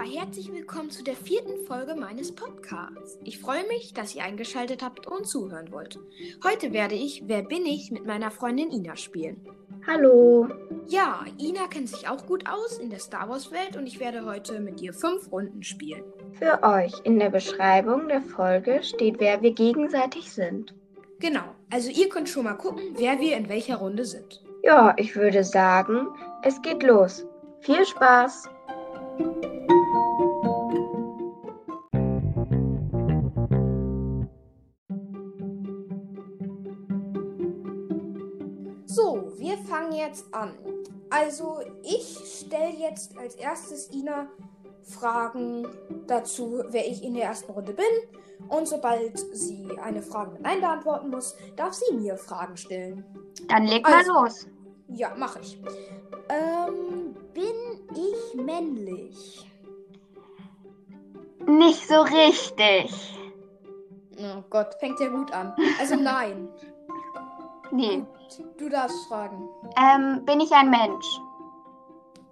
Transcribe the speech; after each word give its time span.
Ja, 0.00 0.20
herzlich 0.22 0.50
willkommen 0.50 0.90
zu 0.90 1.04
der 1.04 1.14
vierten 1.14 1.66
Folge 1.66 1.94
meines 1.94 2.34
Podcasts. 2.34 3.18
Ich 3.22 3.38
freue 3.38 3.66
mich, 3.68 3.92
dass 3.92 4.14
ihr 4.14 4.24
eingeschaltet 4.24 4.82
habt 4.82 5.06
und 5.06 5.26
zuhören 5.26 5.72
wollt. 5.72 5.98
Heute 6.42 6.72
werde 6.72 6.94
ich 6.94 7.24
Wer 7.26 7.42
bin 7.42 7.66
ich 7.66 7.90
mit 7.90 8.06
meiner 8.06 8.30
Freundin 8.30 8.70
Ina 8.70 8.96
spielen. 8.96 9.46
Hallo. 9.86 10.48
Ja, 10.86 11.24
Ina 11.38 11.66
kennt 11.66 11.90
sich 11.90 12.08
auch 12.08 12.24
gut 12.24 12.48
aus 12.48 12.78
in 12.78 12.88
der 12.88 12.98
Star 12.98 13.28
Wars 13.28 13.52
Welt 13.52 13.76
und 13.76 13.86
ich 13.86 14.00
werde 14.00 14.24
heute 14.24 14.60
mit 14.60 14.80
ihr 14.80 14.94
fünf 14.94 15.30
Runden 15.30 15.62
spielen. 15.62 16.04
Für 16.32 16.62
euch 16.62 16.94
in 17.04 17.18
der 17.18 17.30
Beschreibung 17.30 18.08
der 18.08 18.22
Folge 18.22 18.82
steht, 18.82 19.20
wer 19.20 19.42
wir 19.42 19.52
gegenseitig 19.52 20.32
sind. 20.32 20.74
Genau, 21.18 21.44
also 21.70 21.90
ihr 21.90 22.08
könnt 22.08 22.30
schon 22.30 22.44
mal 22.44 22.54
gucken, 22.54 22.94
wer 22.96 23.20
wir 23.20 23.36
in 23.36 23.50
welcher 23.50 23.76
Runde 23.76 24.06
sind. 24.06 24.42
Ja, 24.62 24.94
ich 24.96 25.14
würde 25.14 25.44
sagen, 25.44 26.08
es 26.42 26.62
geht 26.62 26.82
los. 26.82 27.26
Viel 27.60 27.84
Spaß! 27.84 28.48
Jetzt 40.10 40.34
an. 40.34 40.54
Also, 41.08 41.60
ich 41.82 42.18
stelle 42.24 42.74
jetzt 42.76 43.16
als 43.16 43.34
erstes 43.36 43.90
Ina 43.92 44.28
Fragen 44.82 45.66
dazu, 46.06 46.62
wer 46.68 46.86
ich 46.86 47.02
in 47.04 47.14
der 47.14 47.24
ersten 47.24 47.52
Runde 47.52 47.72
bin. 47.72 47.84
Und 48.48 48.66
sobald 48.66 49.18
sie 49.36 49.68
eine 49.82 50.02
Frage 50.02 50.32
mit 50.32 50.42
Nein 50.42 50.60
beantworten 50.60 51.10
muss, 51.10 51.36
darf 51.56 51.74
sie 51.74 51.94
mir 51.94 52.16
Fragen 52.16 52.56
stellen. 52.56 53.04
Dann 53.48 53.66
leg 53.66 53.86
Also. 53.86 54.12
mal 54.12 54.24
los. 54.24 54.46
Ja, 54.88 55.14
mache 55.14 55.40
ich. 55.40 55.60
Ähm, 56.28 57.14
bin 57.32 57.86
ich 57.94 58.34
männlich? 58.34 59.46
Nicht 61.46 61.86
so 61.86 62.00
richtig. 62.02 63.16
Oh 64.18 64.42
Gott, 64.50 64.74
fängt 64.80 64.98
ja 65.00 65.08
gut 65.08 65.32
an. 65.32 65.54
Also 65.78 65.96
nein. 65.96 66.48
Nee. 67.70 68.04
Du 68.58 68.68
darfst 68.68 69.06
fragen. 69.08 69.48
Ähm, 69.76 70.24
bin 70.24 70.40
ich 70.40 70.52
ein 70.52 70.70
Mensch? 70.70 71.06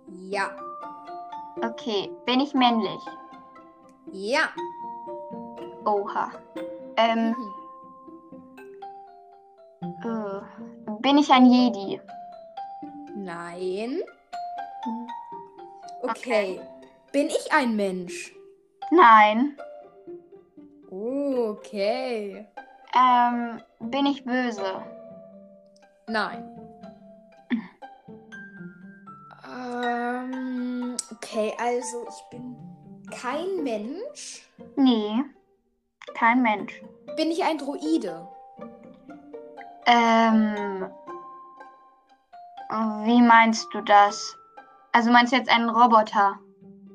Ja. 0.06 0.50
Okay. 1.64 2.10
Bin 2.26 2.40
ich 2.40 2.54
männlich? 2.54 3.00
Ja. 4.12 4.48
Oha. 5.84 6.30
Ähm, 6.96 7.34
Mhm. 9.80 10.04
äh, 10.04 10.40
bin 11.00 11.18
ich 11.18 11.30
ein 11.30 11.46
Jedi? 11.46 12.00
Nein. 13.16 14.00
Okay. 16.02 16.60
Bin 17.12 17.26
ich 17.26 17.52
ein 17.52 17.74
Mensch? 17.76 18.32
Nein. 18.90 19.56
Okay. 20.90 22.46
Ähm, 22.94 23.60
bin 23.80 24.06
ich 24.06 24.24
böse? 24.24 24.82
Nein. 26.08 26.42
Ähm, 29.44 30.96
okay, 31.12 31.52
also 31.58 32.06
ich 32.08 32.30
bin 32.30 32.56
kein 33.10 33.62
Mensch. 33.62 34.48
Nee. 34.76 35.24
Kein 36.14 36.42
Mensch. 36.42 36.82
Bin 37.16 37.30
ich 37.30 37.44
ein 37.44 37.58
Droide? 37.58 38.26
Ähm, 39.86 40.86
wie 43.04 43.22
meinst 43.22 43.68
du 43.72 43.80
das? 43.82 44.36
Also 44.92 45.10
meinst 45.10 45.32
du 45.32 45.36
jetzt 45.36 45.50
einen 45.50 45.68
Roboter? 45.68 46.38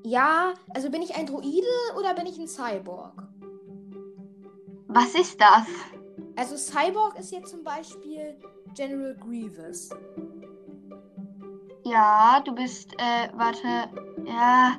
Ja, 0.03 0.53
also 0.73 0.89
bin 0.89 1.01
ich 1.01 1.15
ein 1.15 1.25
Droide 1.25 1.67
oder 1.97 2.13
bin 2.13 2.25
ich 2.25 2.37
ein 2.37 2.47
Cyborg? 2.47 3.13
Was 4.87 5.15
ist 5.15 5.39
das? 5.39 5.67
Also 6.35 6.57
Cyborg 6.57 7.17
ist 7.17 7.31
jetzt 7.31 7.51
zum 7.51 7.63
Beispiel 7.63 8.37
General 8.75 9.15
Grievous. 9.15 9.89
Ja, 11.83 12.41
du 12.45 12.55
bist, 12.55 12.93
äh, 12.93 13.29
warte, 13.33 13.89
ja. 14.25 14.77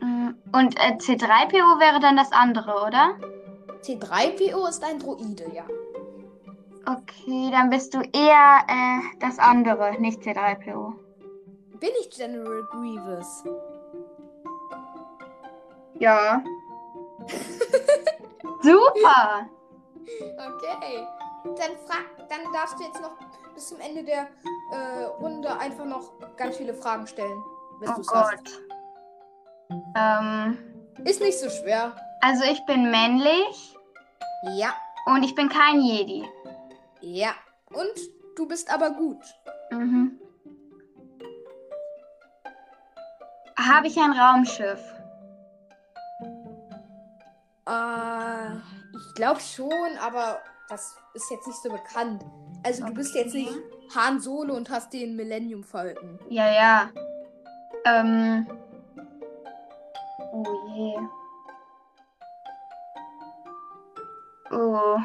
Mm, 0.00 0.34
Und 0.52 0.76
äh, 0.78 0.96
C3PO 0.96 1.80
wäre 1.80 2.00
dann 2.00 2.16
das 2.16 2.32
andere, 2.32 2.84
oder? 2.86 3.14
C3PO 3.82 4.68
ist 4.68 4.82
ein 4.82 4.98
Droide, 4.98 5.44
ja. 5.54 5.64
Okay, 6.86 7.50
dann 7.52 7.70
bist 7.70 7.94
du 7.94 8.00
eher 8.00 8.64
äh, 8.66 9.00
das 9.20 9.38
andere, 9.38 10.00
nicht 10.00 10.22
C3PO. 10.22 10.94
Bin 11.78 11.90
ich 12.00 12.10
General 12.10 12.62
Grievous? 12.70 13.44
Ja. 15.98 16.42
Super! 18.62 19.48
Okay. 20.04 21.06
Dann 21.44 21.76
frag, 21.86 22.28
dann 22.28 22.52
darfst 22.52 22.78
du 22.78 22.84
jetzt 22.84 23.00
noch 23.00 23.12
bis 23.54 23.68
zum 23.68 23.80
Ende 23.80 24.04
der 24.04 24.28
äh, 24.72 25.04
Runde 25.20 25.50
einfach 25.58 25.84
noch 25.84 26.12
ganz 26.36 26.56
viele 26.56 26.72
Fragen 26.74 27.06
stellen, 27.06 27.42
wenn 27.80 27.90
Oh 27.90 27.94
du's 27.96 28.08
hast. 28.14 28.30
Gott. 28.36 28.62
Ähm, 29.96 30.58
Ist 31.04 31.20
nicht 31.20 31.38
so 31.38 31.48
schwer. 31.50 31.94
also 32.20 32.44
ich 32.44 32.64
bin 32.66 32.90
männlich 32.90 33.76
Ja, 34.54 34.74
und 35.06 35.22
ich 35.24 35.34
bin 35.34 35.48
kein 35.48 35.80
Jedi. 35.82 36.24
ja. 37.00 37.30
Und 37.72 37.98
du 38.36 38.46
bist 38.46 38.70
aber 38.72 38.90
gut. 38.90 39.18
Mhm. 39.70 40.18
Habe 43.58 43.86
ich 43.86 43.96
ein 43.98 44.12
Raumschiff? 44.12 44.80
Äh, 47.66 48.56
ich 48.96 49.14
glaube 49.14 49.40
schon, 49.40 49.72
aber 50.00 50.38
das 50.68 50.96
ist 51.14 51.30
jetzt 51.30 51.46
nicht 51.46 51.62
so 51.62 51.70
bekannt. 51.70 52.24
Also 52.62 52.86
du 52.86 52.94
bist 52.94 53.14
jetzt 53.14 53.34
nicht 53.34 53.52
Han 53.94 54.20
Solo 54.20 54.54
und 54.54 54.70
hast 54.70 54.92
den 54.92 55.16
Millennium 55.16 55.64
Falcon. 55.64 56.18
Ja, 56.28 56.52
ja. 56.52 56.90
Ähm. 57.84 58.46
Oh 60.32 60.44
je. 60.74 60.94
Oh. 64.50 64.98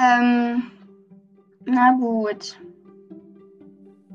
Ähm. 0.00 0.70
Na 1.64 1.92
gut. 1.98 2.58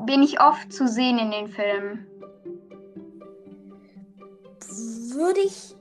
Bin 0.06 0.22
ich 0.24 0.42
oft 0.42 0.72
zu 0.72 0.88
sehen 0.88 1.18
in 1.18 1.32
den 1.32 1.48
Filmen? 1.48 2.08
Würde 5.14 5.40
ich. 5.42 5.76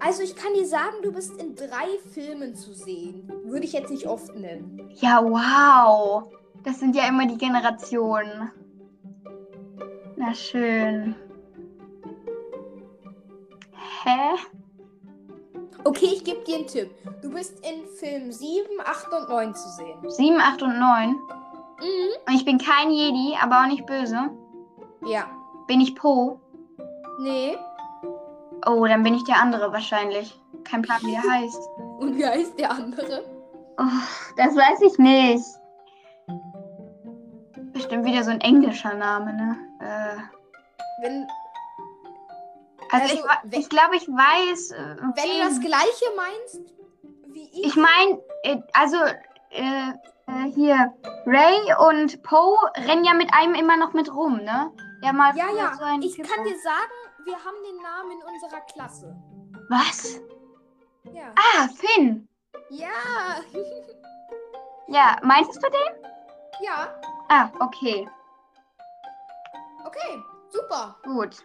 Also 0.00 0.22
ich 0.22 0.36
kann 0.36 0.54
dir 0.54 0.66
sagen, 0.66 0.96
du 1.02 1.12
bist 1.12 1.40
in 1.40 1.54
drei 1.54 1.98
Filmen 2.12 2.54
zu 2.54 2.72
sehen. 2.72 3.30
Würde 3.46 3.64
ich 3.64 3.72
jetzt 3.72 3.90
nicht 3.90 4.08
oft 4.08 4.34
nennen. 4.34 4.90
Ja, 4.94 5.22
wow. 5.22 6.24
Das 6.64 6.80
sind 6.80 6.96
ja 6.96 7.06
immer 7.06 7.26
die 7.26 7.38
Generationen. 7.38 8.50
Na 10.16 10.34
schön. 10.34 11.14
Hä? 14.02 14.36
Okay, 15.84 16.06
ich 16.06 16.24
gebe 16.24 16.42
dir 16.42 16.56
einen 16.56 16.66
Tipp. 16.66 16.90
Du 17.22 17.30
bist 17.30 17.64
in 17.64 17.86
Film 17.86 18.32
7, 18.32 18.66
8 18.84 19.12
und 19.12 19.28
9 19.28 19.54
zu 19.54 19.68
sehen. 19.68 20.10
7, 20.10 20.40
8 20.40 20.62
und 20.62 20.78
9. 20.80 21.10
Mhm. 21.10 21.16
Und 22.26 22.34
ich 22.34 22.44
bin 22.44 22.58
kein 22.58 22.90
Jedi, 22.90 23.36
aber 23.40 23.60
auch 23.60 23.68
nicht 23.68 23.86
böse. 23.86 24.30
Ja. 25.06 25.30
Bin 25.68 25.80
ich 25.80 25.94
Po? 25.94 26.40
Nee. 27.20 27.56
Oh, 28.66 28.84
dann 28.86 29.04
bin 29.04 29.14
ich 29.14 29.22
der 29.22 29.40
andere 29.40 29.72
wahrscheinlich. 29.72 30.40
Kein 30.64 30.82
Plan, 30.82 30.98
wie 31.02 31.12
der 31.12 31.22
heißt. 31.30 31.60
Und 32.00 32.16
wie 32.16 32.26
heißt 32.26 32.58
der 32.58 32.72
andere? 32.72 33.35
Oh, 33.78 34.32
das 34.36 34.54
weiß 34.56 34.80
ich 34.82 34.98
nicht. 34.98 35.44
Bestimmt 37.72 38.04
wieder 38.06 38.24
so 38.24 38.30
ein 38.30 38.40
englischer 38.40 38.94
Name, 38.94 39.32
ne? 39.34 39.56
Äh, 39.80 41.02
Wenn, 41.02 41.26
also, 42.90 43.04
Also, 43.04 43.38
ich, 43.50 43.58
ich 43.58 43.68
glaube, 43.68 43.96
ich 43.96 44.08
weiß. 44.08 44.70
Äh, 44.70 44.78
wenn 44.78 45.12
du 45.12 45.14
wen- 45.22 45.40
das 45.40 45.60
gleiche 45.60 46.04
meinst 46.16 46.60
wie 47.28 47.50
ich. 47.52 47.66
Ich 47.66 47.76
meine, 47.76 48.20
äh, 48.44 48.58
also 48.72 48.96
äh, 49.50 49.90
äh, 50.26 50.50
hier, 50.54 50.94
Ray 51.26 51.58
und 51.90 52.22
Poe 52.22 52.56
rennen 52.76 53.04
ja 53.04 53.12
mit 53.14 53.28
einem 53.34 53.54
immer 53.54 53.76
noch 53.76 53.92
mit 53.92 54.12
rum, 54.14 54.38
ne? 54.38 54.72
Ja, 55.02 55.12
mal 55.12 55.36
ja, 55.36 55.46
ja. 55.54 55.74
so 55.74 55.84
ich 56.06 56.14
Typ 56.14 56.26
kann 56.28 56.44
dir 56.44 56.58
sagen, 56.58 57.24
wir 57.24 57.34
haben 57.34 57.56
den 57.68 57.82
Namen 57.82 58.12
in 58.12 58.22
unserer 58.34 58.60
Klasse. 58.62 59.14
Was? 59.68 60.18
Ja. 61.12 61.34
Ah, 61.36 61.68
Finn. 61.68 62.26
Ja. 62.70 63.42
Ja, 64.88 65.16
meintest 65.22 65.62
du 65.62 65.68
den? 65.68 66.06
ja. 66.62 67.00
Ah, 67.28 67.50
okay. 67.60 68.08
Okay. 69.84 70.22
Super. 70.48 70.96
Gut. 71.02 71.44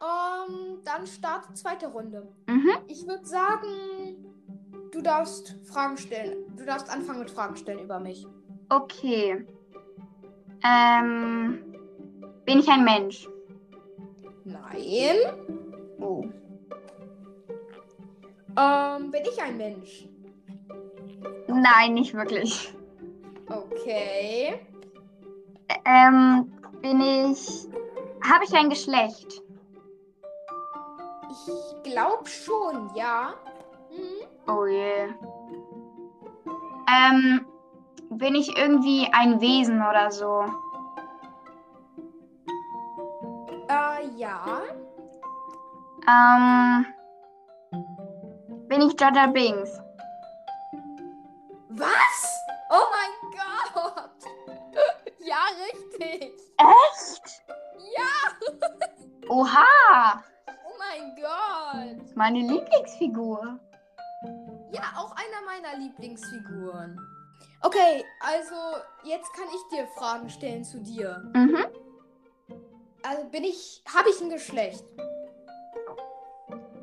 Ähm, 0.00 0.80
dann 0.84 1.06
startet 1.06 1.56
zweite 1.56 1.86
Runde. 1.86 2.28
Mhm. 2.46 2.70
Ich 2.86 3.06
würde 3.06 3.24
sagen, 3.24 4.26
du 4.92 5.00
darfst 5.00 5.56
Fragen 5.64 5.96
stellen. 5.96 6.54
Du 6.56 6.64
darfst 6.64 6.90
anfangen 6.90 7.20
mit 7.20 7.30
Fragen 7.30 7.56
stellen 7.56 7.78
über 7.78 7.98
mich. 7.98 8.26
Okay. 8.68 9.46
Ähm, 10.62 11.62
bin 12.44 12.58
ich 12.58 12.68
ein 12.68 12.84
Mensch? 12.84 13.28
Nein. 14.44 15.18
Oh. 15.98 16.24
Ähm, 18.58 19.10
bin 19.10 19.22
ich 19.22 19.42
ein 19.42 19.56
Mensch? 19.56 20.08
Nein, 21.56 21.94
nicht 21.94 22.12
wirklich. 22.12 22.74
Okay. 23.48 24.60
Ähm, 25.86 26.52
bin 26.82 27.00
ich. 27.00 27.66
Habe 28.28 28.44
ich 28.44 28.54
ein 28.54 28.68
Geschlecht? 28.68 29.42
Ich 31.30 31.82
glaube 31.92 32.26
schon, 32.26 32.90
ja. 32.94 33.34
Hm? 33.88 34.52
Oh 34.52 34.66
je. 34.66 35.08
Ähm, 36.88 37.46
bin 38.10 38.34
ich 38.34 38.56
irgendwie 38.56 39.08
ein 39.12 39.40
Wesen 39.40 39.80
oder 39.80 40.10
so? 40.10 40.44
Äh, 43.68 44.06
ja. 44.16 44.62
Ähm, 46.06 46.86
bin 48.68 48.82
ich 48.82 49.00
Jaja 49.00 49.26
Binks? 49.28 49.80
Was? 51.78 52.40
Oh 52.70 52.86
mein 52.90 53.32
Gott. 53.32 54.10
ja, 55.20 55.36
richtig. 55.66 56.32
Echt? 56.56 57.42
Ja. 57.96 59.28
Oha! 59.28 60.24
Oh 60.64 60.78
mein 60.78 61.14
Gott. 61.16 62.16
Meine 62.16 62.38
Lieblingsfigur. 62.38 63.58
Ja, 64.72 64.82
auch 64.96 65.14
einer 65.16 65.44
meiner 65.44 65.76
Lieblingsfiguren. 65.78 66.98
Okay, 67.62 68.04
also 68.20 68.54
jetzt 69.04 69.32
kann 69.34 69.46
ich 69.48 69.76
dir 69.76 69.86
Fragen 69.98 70.30
stellen 70.30 70.64
zu 70.64 70.80
dir. 70.80 71.22
Mhm. 71.34 71.66
Also 73.02 73.24
bin 73.28 73.44
ich, 73.44 73.82
habe 73.94 74.08
ich 74.10 74.20
ein 74.20 74.30
Geschlecht? 74.30 74.84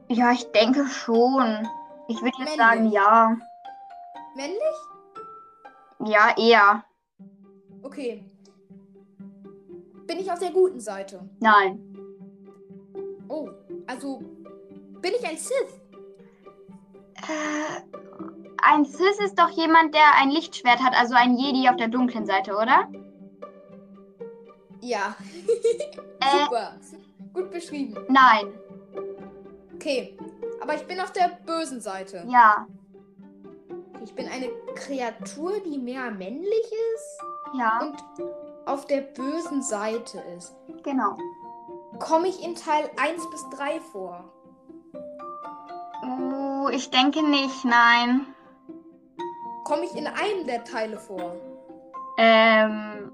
Ja, 0.08 0.32
ich 0.32 0.44
denke 0.52 0.88
schon. 0.88 1.68
Ich 2.08 2.18
würde 2.22 2.38
jetzt 2.38 2.58
Männlich. 2.58 2.58
sagen, 2.58 2.92
ja. 2.92 3.36
Männlich? 4.36 4.78
Ja, 6.06 6.36
eher. 6.38 6.84
Okay. 7.82 8.26
Bin 10.08 10.20
ich 10.20 10.32
auf 10.32 10.40
der 10.40 10.52
guten 10.52 10.80
Seite? 10.80 11.28
Nein. 11.40 11.80
Oh, 13.30 13.50
also 13.88 14.22
bin 15.02 15.12
ich 15.18 15.28
ein 15.28 15.38
Sith? 15.38 15.80
Äh, 17.16 17.82
ein 18.62 18.86
Cis 18.86 19.20
ist 19.24 19.40
doch 19.40 19.50
jemand, 19.50 19.94
der 19.94 20.16
ein 20.20 20.30
Lichtschwert 20.30 20.80
hat, 20.82 20.94
also 20.98 21.16
ein 21.16 21.38
Jedi 21.38 21.70
auf 21.70 21.78
der 21.78 21.88
dunklen 21.88 22.26
Seite, 22.26 22.56
oder? 22.56 22.90
Ja. 24.82 25.16
Äh, 26.26 26.46
Super. 26.46 26.80
Gut 27.34 27.52
beschrieben. 27.52 27.98
nein. 28.08 28.54
Okay. 29.76 30.18
Aber 30.62 30.74
ich 30.76 30.88
bin 30.88 31.02
auf 31.02 31.12
der 31.12 31.38
bösen 31.46 31.82
Seite. 31.82 32.24
Ja. 32.30 32.66
Ich 34.04 34.14
bin 34.16 34.28
eine 34.28 34.50
Kreatur, 34.76 35.54
die 35.66 35.78
mehr 35.78 36.12
männlich 36.12 36.66
ist 36.96 37.20
Ja, 37.54 37.80
und 37.82 37.96
auf 38.66 38.86
der 38.86 39.02
bösen 39.02 39.62
Seite 39.62 40.20
ist. 40.38 40.54
genau. 40.84 41.18
Komme 42.00 42.28
ich 42.28 42.44
in 42.44 42.56
Teil 42.56 42.90
1 43.02 43.30
bis 43.30 43.46
3 43.58 43.80
vor? 43.80 44.24
Uh, 46.04 46.68
ich 46.70 46.90
denke 46.90 47.24
nicht, 47.24 47.64
nein. 47.64 48.26
Komme 49.64 49.86
ich 49.86 49.96
in 49.96 50.08
einem 50.08 50.46
der 50.48 50.64
Teile 50.66 50.98
vor? 50.98 51.36
Ähm, 52.18 53.12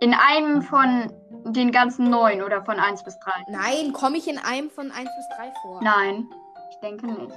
in 0.00 0.14
einem 0.14 0.62
von 0.62 1.12
den 1.46 1.72
ganzen 1.72 2.08
neun 2.10 2.42
oder 2.42 2.64
von 2.64 2.78
1 2.78 3.02
bis 3.02 3.18
3? 3.18 3.32
Nein, 3.48 3.92
komme 3.92 4.18
ich 4.18 4.28
in 4.28 4.38
einem 4.38 4.70
von 4.70 4.92
1 4.92 5.10
bis 5.16 5.36
3 5.36 5.52
vor? 5.62 5.80
Nein, 5.82 6.28
ich 6.70 6.76
denke 6.76 7.06
nicht. 7.06 7.34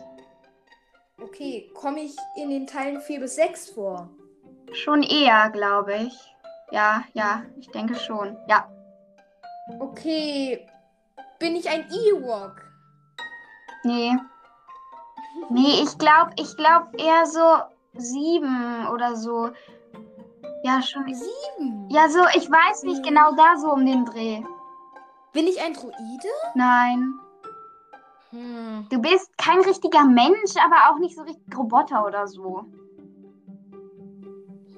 Okay, 1.20 1.72
komme 1.74 2.02
ich 2.02 2.16
in 2.36 2.50
den 2.50 2.68
Teilen 2.68 3.02
4 3.02 3.20
bis 3.20 3.36
6 3.36 3.72
vor? 3.72 4.10
Schon 4.74 5.02
eher, 5.02 5.50
glaube 5.50 5.96
ich. 5.96 6.14
Ja, 6.72 7.04
ja, 7.14 7.44
ich 7.58 7.70
denke 7.70 7.96
schon. 7.96 8.38
Ja. 8.48 8.70
Okay, 9.80 10.68
bin 11.40 11.56
ich 11.56 11.68
ein 11.70 11.90
Ewok? 11.90 12.62
Nee. 13.84 14.16
Nee, 15.50 15.82
ich 15.84 15.98
glaube, 15.98 16.32
ich 16.36 16.56
glaube 16.56 16.90
eher 16.98 17.26
so 17.26 17.62
sieben 17.96 18.88
oder 18.88 19.16
so. 19.16 19.50
Ja, 20.64 20.82
schon. 20.82 21.06
Sieben. 21.14 21.90
Ja, 21.90 22.10
so, 22.10 22.20
ich 22.36 22.50
weiß 22.50 22.84
nicht 22.84 23.04
genau 23.04 23.34
da 23.36 23.58
so 23.58 23.72
um 23.72 23.86
den 23.86 24.06
Dreh. 24.06 24.44
Bin 25.34 25.48
ich 25.48 25.62
ein 25.62 25.74
Druide? 25.74 26.30
Nein. 26.56 27.14
Hm. 28.38 28.86
Du 28.90 29.02
bist 29.02 29.36
kein 29.38 29.60
richtiger 29.62 30.06
Mensch, 30.06 30.54
aber 30.64 30.92
auch 30.92 31.00
nicht 31.00 31.16
so 31.16 31.24
richtig 31.24 31.58
Roboter 31.58 32.06
oder 32.06 32.28
so. 32.28 32.66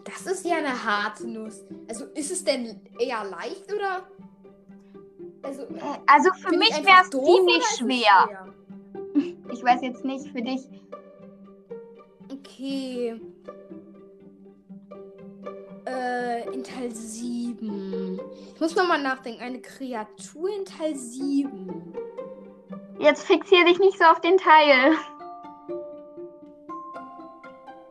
Das 0.06 0.26
ist 0.26 0.46
ja 0.46 0.58
eine 0.58 0.84
harte 0.84 1.28
Nuss. 1.28 1.66
Also 1.88 2.06
ist 2.16 2.32
es 2.32 2.44
denn 2.44 2.80
eher 2.98 3.24
leicht 3.26 3.72
oder? 3.74 4.08
Also 5.44 5.64
Äh, 5.64 6.00
Also 6.08 6.30
für 6.34 6.56
mich 6.58 6.72
wäre 6.72 7.02
es 7.04 7.10
ziemlich 7.10 7.64
es 7.64 7.78
schwer. 7.78 8.54
Ich 9.52 9.64
weiß 9.64 9.82
jetzt 9.82 10.06
nicht 10.06 10.30
für 10.32 10.44
dich. 10.44 10.62
Okay. 12.32 13.20
Äh, 15.86 16.54
in 16.54 16.64
Teil 16.64 16.92
7. 16.94 18.20
Ich 18.54 18.62
muss 18.62 18.76
nochmal 18.76 19.02
nachdenken. 19.02 19.42
Eine 19.42 19.60
Kreatur 19.60 20.50
in 20.56 20.66
Teil 20.66 20.96
7. 20.96 21.94
Jetzt 23.00 23.26
fixier 23.26 23.64
dich 23.64 23.80
nicht 23.80 23.98
so 23.98 24.04
auf 24.04 24.20
den 24.20 24.38
Teil. 24.38 24.98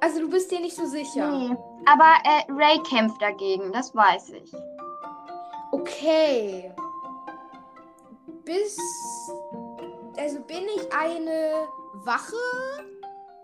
Also 0.01 0.21
du 0.21 0.29
bist 0.29 0.51
dir 0.51 0.61
nicht 0.61 0.77
so 0.77 0.85
sicher. 0.85 1.31
Nee. 1.31 1.57
Aber 1.87 2.13
äh, 2.25 2.45
Ray 2.53 2.79
kämpft 2.83 3.21
dagegen, 3.21 3.73
das 3.73 3.95
weiß 3.95 4.31
ich. 4.31 4.53
Okay. 5.73 6.71
Bis. 8.45 8.79
Also 10.19 10.41
bin 10.41 10.65
ich 10.77 10.93
eine 10.93 11.67
Wache 12.05 12.37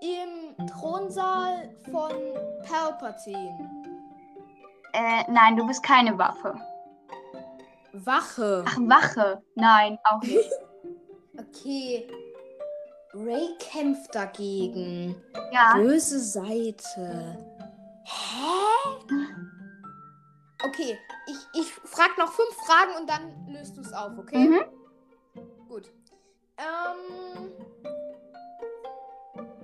im 0.03 0.67
Thronsaal 0.67 1.75
von 1.91 2.13
Palpatine. 2.69 3.71
Äh, 4.93 5.25
nein, 5.31 5.57
du 5.57 5.67
bist 5.67 5.83
keine 5.83 6.17
Waffe. 6.19 6.55
Wache. 7.93 8.65
Ach, 8.67 8.79
Wache. 8.81 9.43
Nein, 9.55 9.99
auch 10.05 10.21
nicht. 10.21 10.51
Okay. 11.39 12.09
Ray 13.13 13.49
kämpft 13.59 14.15
dagegen. 14.15 15.15
Ja. 15.53 15.75
Böse 15.75 16.19
Seite. 16.21 17.39
Hä? 18.05 19.05
Okay, 20.65 20.99
ich, 21.27 21.61
ich 21.61 21.73
frag 21.73 22.17
noch 22.19 22.33
fünf 22.33 22.55
Fragen 22.67 22.97
und 23.01 23.09
dann 23.09 23.47
löst 23.53 23.77
du 23.77 23.83
es 23.83 23.93
auf, 23.93 24.19
okay? 24.19 24.49
Mhm. 24.49 24.65
Gut. 25.69 25.91
Ähm. 26.57 27.53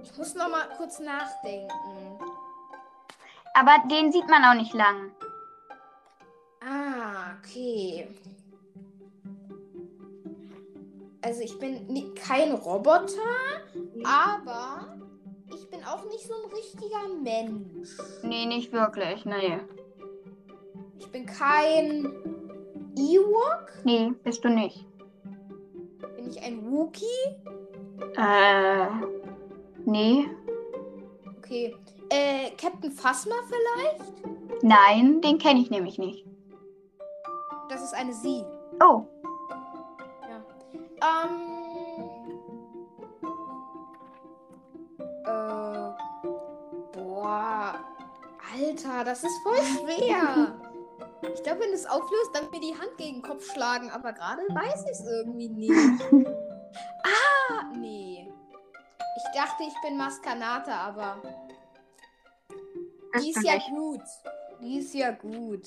Ich 0.02 0.16
muss 0.16 0.34
noch 0.34 0.48
mal 0.48 0.68
kurz 0.76 0.98
nachdenken. 1.00 1.70
Aber 3.54 3.82
den 3.90 4.12
sieht 4.12 4.28
man 4.28 4.44
auch 4.44 4.54
nicht 4.54 4.74
lang. 4.74 5.10
Ah, 6.60 7.34
okay. 7.38 8.08
Also 11.22 11.42
ich 11.42 11.58
bin 11.58 11.86
ni- 11.86 12.12
kein 12.14 12.52
Roboter, 12.52 13.12
aber 14.04 14.96
ich 15.54 15.68
bin 15.68 15.84
auch 15.84 16.04
nicht 16.06 16.24
so 16.26 16.32
ein 16.34 16.50
richtiger 16.50 17.08
Mensch. 17.22 17.90
Nee, 18.22 18.46
nicht 18.46 18.72
wirklich. 18.72 19.24
Nee. 19.26 19.58
Ich 20.98 21.10
bin 21.10 21.26
kein 21.26 22.06
Ewok. 22.96 23.70
Nee, 23.84 24.12
bist 24.24 24.44
du 24.44 24.48
nicht. 24.48 24.86
Bin 26.16 26.30
ich 26.30 26.42
ein 26.42 26.70
Wookie? 26.70 27.04
Äh. 28.16 28.86
Nee. 29.84 30.26
Okay. 31.38 31.76
Äh, 32.08 32.50
Captain 32.56 32.90
Phasma 32.92 33.34
vielleicht? 33.46 34.12
Nein, 34.62 35.20
den 35.20 35.38
kenne 35.38 35.60
ich 35.60 35.70
nämlich 35.70 35.98
nicht. 35.98 36.26
Das 37.68 37.82
ist 37.82 37.94
eine 37.94 38.12
Sie. 38.12 38.42
Oh. 38.82 39.04
Ähm. 41.02 41.60
Äh. 45.24 45.90
Boah. 46.92 47.74
Alter, 48.52 49.04
das 49.04 49.22
ist 49.22 49.42
voll 49.42 49.56
schwer. 49.56 50.54
Ich 51.34 51.42
glaube, 51.42 51.60
wenn 51.60 51.72
es 51.72 51.86
auflöst, 51.86 52.30
dann 52.34 52.50
mir 52.50 52.60
die 52.60 52.74
Hand 52.74 52.96
gegen 52.96 53.16
den 53.16 53.22
Kopf 53.22 53.52
schlagen. 53.52 53.90
Aber 53.90 54.12
gerade 54.12 54.42
weiß 54.42 54.84
ich 54.84 54.90
es 54.90 55.06
irgendwie 55.06 55.48
nicht. 55.48 56.02
ah, 57.04 57.72
nee. 57.76 58.32
Ich 59.16 59.38
dachte, 59.38 59.64
ich 59.64 59.74
bin 59.82 59.96
Maskanata, 59.96 60.72
aber 60.72 61.20
die 63.18 63.30
ist 63.30 63.44
ja 63.44 63.58
gut. 63.68 64.02
Die 64.60 64.78
ist 64.78 64.94
ja 64.94 65.10
gut. 65.10 65.66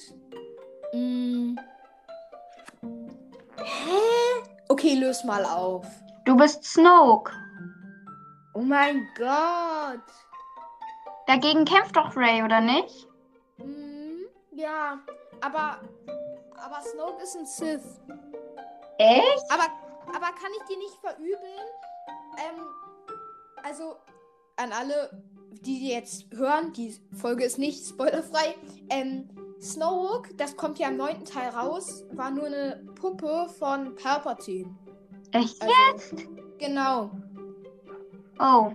Mm. 0.94 1.56
Hä? 3.58 4.23
Okay. 4.84 4.96
Löse 4.96 5.26
mal 5.26 5.46
auf. 5.46 5.86
Du 6.26 6.36
bist 6.36 6.66
Snoke. 6.66 7.32
Oh 8.54 8.62
mein 8.62 9.08
Gott. 9.18 10.04
Dagegen 11.26 11.64
kämpft 11.64 11.96
doch 11.96 12.18
Ray, 12.18 12.44
oder 12.44 12.60
nicht? 12.60 13.08
Hm, 13.60 14.26
ja, 14.52 15.00
aber, 15.40 15.80
aber 16.58 16.82
Snoke 16.82 17.24
ist 17.24 17.38
ein 17.38 17.46
Sith. 17.46 18.02
Echt? 18.98 19.52
Aber, 19.52 19.68
aber 20.10 20.36
kann 20.36 20.52
ich 20.60 20.64
dir 20.68 20.78
nicht 20.78 20.96
verübeln? 21.00 21.68
Ähm, 22.38 22.66
also 23.64 23.96
an 24.58 24.74
alle, 24.74 25.10
die 25.62 25.88
jetzt 25.88 26.26
hören, 26.34 26.74
die 26.74 27.00
Folge 27.14 27.46
ist 27.46 27.58
nicht 27.58 27.88
spoilerfrei. 27.88 28.56
Ähm, 28.90 29.30
Snoke, 29.64 30.34
das 30.36 30.58
kommt 30.58 30.78
ja 30.80 30.90
im 30.90 30.98
neunten 30.98 31.26
Teil 31.26 31.50
raus, 31.50 32.04
war 32.12 32.32
nur 32.32 32.46
eine 32.48 32.84
Puppe 32.96 33.48
von 33.58 33.96
Palpatine. 33.96 34.76
Echt 35.32 35.62
Also, 35.62 35.74
jetzt? 35.94 36.28
Genau. 36.60 37.12
Oh. 38.40 38.72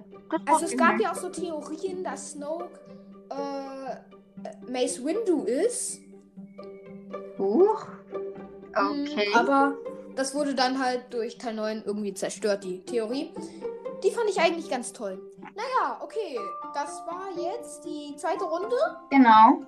Also 0.47 0.65
es 0.67 0.77
gab 0.77 1.01
ja 1.01 1.13
auch 1.13 1.17
so 1.17 1.29
Theorien, 1.29 2.03
dass 2.05 2.33
Snoke 2.33 2.69
äh, 3.31 4.71
Mace 4.71 5.05
Windu 5.05 5.45
ist. 5.45 6.01
Huch. 7.39 7.87
Mm, 8.75 9.07
Okay. 9.11 9.29
Aber 9.35 9.75
das 10.15 10.35
wurde 10.35 10.55
dann 10.55 10.79
halt 10.83 11.13
durch 11.13 11.39
Teil 11.39 11.55
9 11.55 11.83
irgendwie 11.85 12.15
zerstört, 12.15 12.65
die 12.65 12.85
Theorie. 12.85 13.33
Die 14.05 14.11
fand 14.11 14.29
ich 14.31 14.41
eigentlich 14.41 14.71
ganz 14.71 14.93
toll. 14.93 15.21
Naja, 15.57 15.99
okay. 16.01 16.39
Das 16.75 17.03
war 17.07 17.27
jetzt 17.37 17.85
die 17.85 18.15
zweite 18.17 18.45
Runde. 18.45 18.77
Genau. 19.11 19.63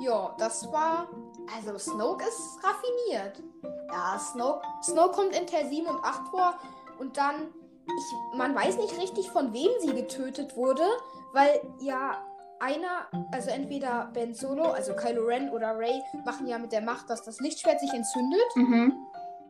Ja, 0.00 0.34
das 0.38 0.70
war. 0.72 1.08
Also, 1.56 1.78
Snoke 1.78 2.24
ist 2.26 2.58
raffiniert. 2.62 3.42
Ja, 3.88 4.18
Snoke, 4.18 4.62
Snoke 4.82 5.14
kommt 5.16 5.36
in 5.36 5.46
Teil 5.46 5.68
7 5.68 5.86
und 5.86 6.04
8 6.04 6.28
vor. 6.28 6.54
Und 6.98 7.16
dann. 7.16 7.52
Ich, 7.86 8.38
man 8.38 8.54
weiß 8.54 8.76
nicht 8.76 8.96
richtig, 8.98 9.30
von 9.30 9.52
wem 9.52 9.70
sie 9.80 9.92
getötet 9.92 10.56
wurde. 10.56 10.84
Weil 11.32 11.60
ja 11.80 12.24
einer, 12.60 13.08
also 13.32 13.50
entweder 13.50 14.10
Ben 14.12 14.34
Solo, 14.34 14.64
also 14.64 14.94
Kylo 14.94 15.24
Ren 15.24 15.50
oder 15.50 15.76
Rey, 15.78 16.02
machen 16.24 16.46
ja 16.46 16.58
mit 16.58 16.72
der 16.72 16.82
Macht, 16.82 17.10
dass 17.10 17.22
das 17.22 17.40
Lichtschwert 17.40 17.80
sich 17.80 17.92
entzündet. 17.92 18.56
Mhm. 18.56 18.94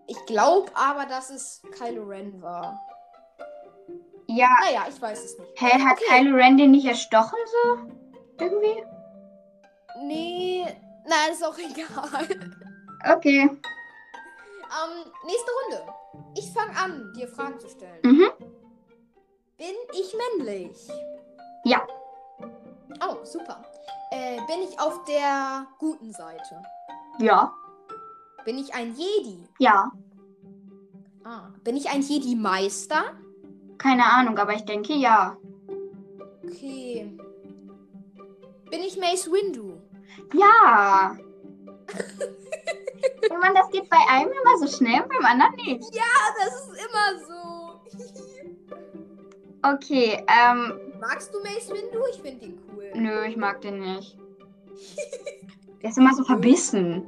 Ich 0.07 0.25
glaube 0.27 0.71
aber, 0.75 1.07
dass 1.07 1.31
es 1.31 1.63
Kylo 1.77 2.05
Ren 2.05 2.41
war. 2.41 2.81
Ja. 4.27 4.49
Naja, 4.65 4.87
ich 4.89 5.01
weiß 5.01 5.25
es 5.25 5.39
nicht. 5.39 5.61
Hä, 5.61 5.83
hat 5.83 5.99
Okay. 5.99 6.23
Kylo 6.23 6.37
Ren 6.37 6.57
den 6.57 6.71
nicht 6.71 6.87
erstochen 6.87 7.39
so? 7.63 7.79
Irgendwie? 8.39 8.85
Nee, 10.03 10.67
na, 11.07 11.33
ist 11.33 11.45
auch 11.45 11.57
egal. 11.59 12.27
Okay. 13.17 13.43
Ähm, 13.43 15.13
nächste 15.27 15.51
Runde. 15.63 15.93
Ich 16.37 16.51
fange 16.53 16.77
an, 16.77 17.13
dir 17.17 17.29
Fragen 17.29 17.59
zu 17.59 17.69
stellen. 17.69 17.99
Mhm. 18.03 18.31
Bin 19.59 19.75
ich 19.93 20.15
männlich? 20.37 20.89
Ja. 21.65 21.87
Oh, 23.07 23.25
super. 23.25 23.63
Äh, 24.11 24.37
bin 24.47 24.63
ich 24.69 24.79
auf 24.81 25.05
der 25.05 25.67
guten 25.79 26.13
Seite? 26.13 26.63
Ja. 27.19 27.53
Bin 28.45 28.59
ich 28.59 28.75
ein 28.75 28.95
Jedi? 28.95 29.45
Ja. 29.59 29.93
Ah, 31.25 31.49
bin 31.63 31.77
ich 31.77 31.91
ein 31.91 32.01
Jedi-Meister? 32.01 33.03
Keine 33.77 34.05
Ahnung, 34.05 34.39
aber 34.39 34.55
ich 34.55 34.65
denke 34.65 34.95
ja. 34.95 35.37
Okay. 36.45 37.17
Bin 38.71 38.81
ich 38.81 38.97
Mace 38.99 39.31
Windu? 39.31 39.70
Ja. 40.33 41.17
Wenn 43.29 43.41
man 43.41 43.55
das 43.55 43.71
geht 43.71 43.89
bei 43.89 43.99
einem 44.09 44.31
immer 44.31 44.59
so 44.59 44.77
schnell 44.77 45.03
und 45.03 45.09
beim 45.09 45.25
anderen 45.25 45.55
nicht. 45.57 45.85
Ah, 45.99 46.35
das 46.39 46.55
ist 46.67 46.87
immer 46.87 47.27
so. 47.27 47.81
Okay, 49.63 50.25
ähm, 50.27 50.81
Magst 50.99 51.35
du 51.35 51.39
Mace 51.41 51.69
Windu? 51.69 51.99
Ich 52.11 52.23
finde 52.23 52.47
ihn 52.47 52.59
cool. 52.75 52.91
nö, 52.95 53.25
ich 53.27 53.37
mag 53.37 53.61
den 53.61 53.79
nicht. 53.81 54.17
Der 55.83 55.91
ist 55.91 55.99
immer 55.99 56.15
so 56.15 56.25
verbissen. 56.25 57.07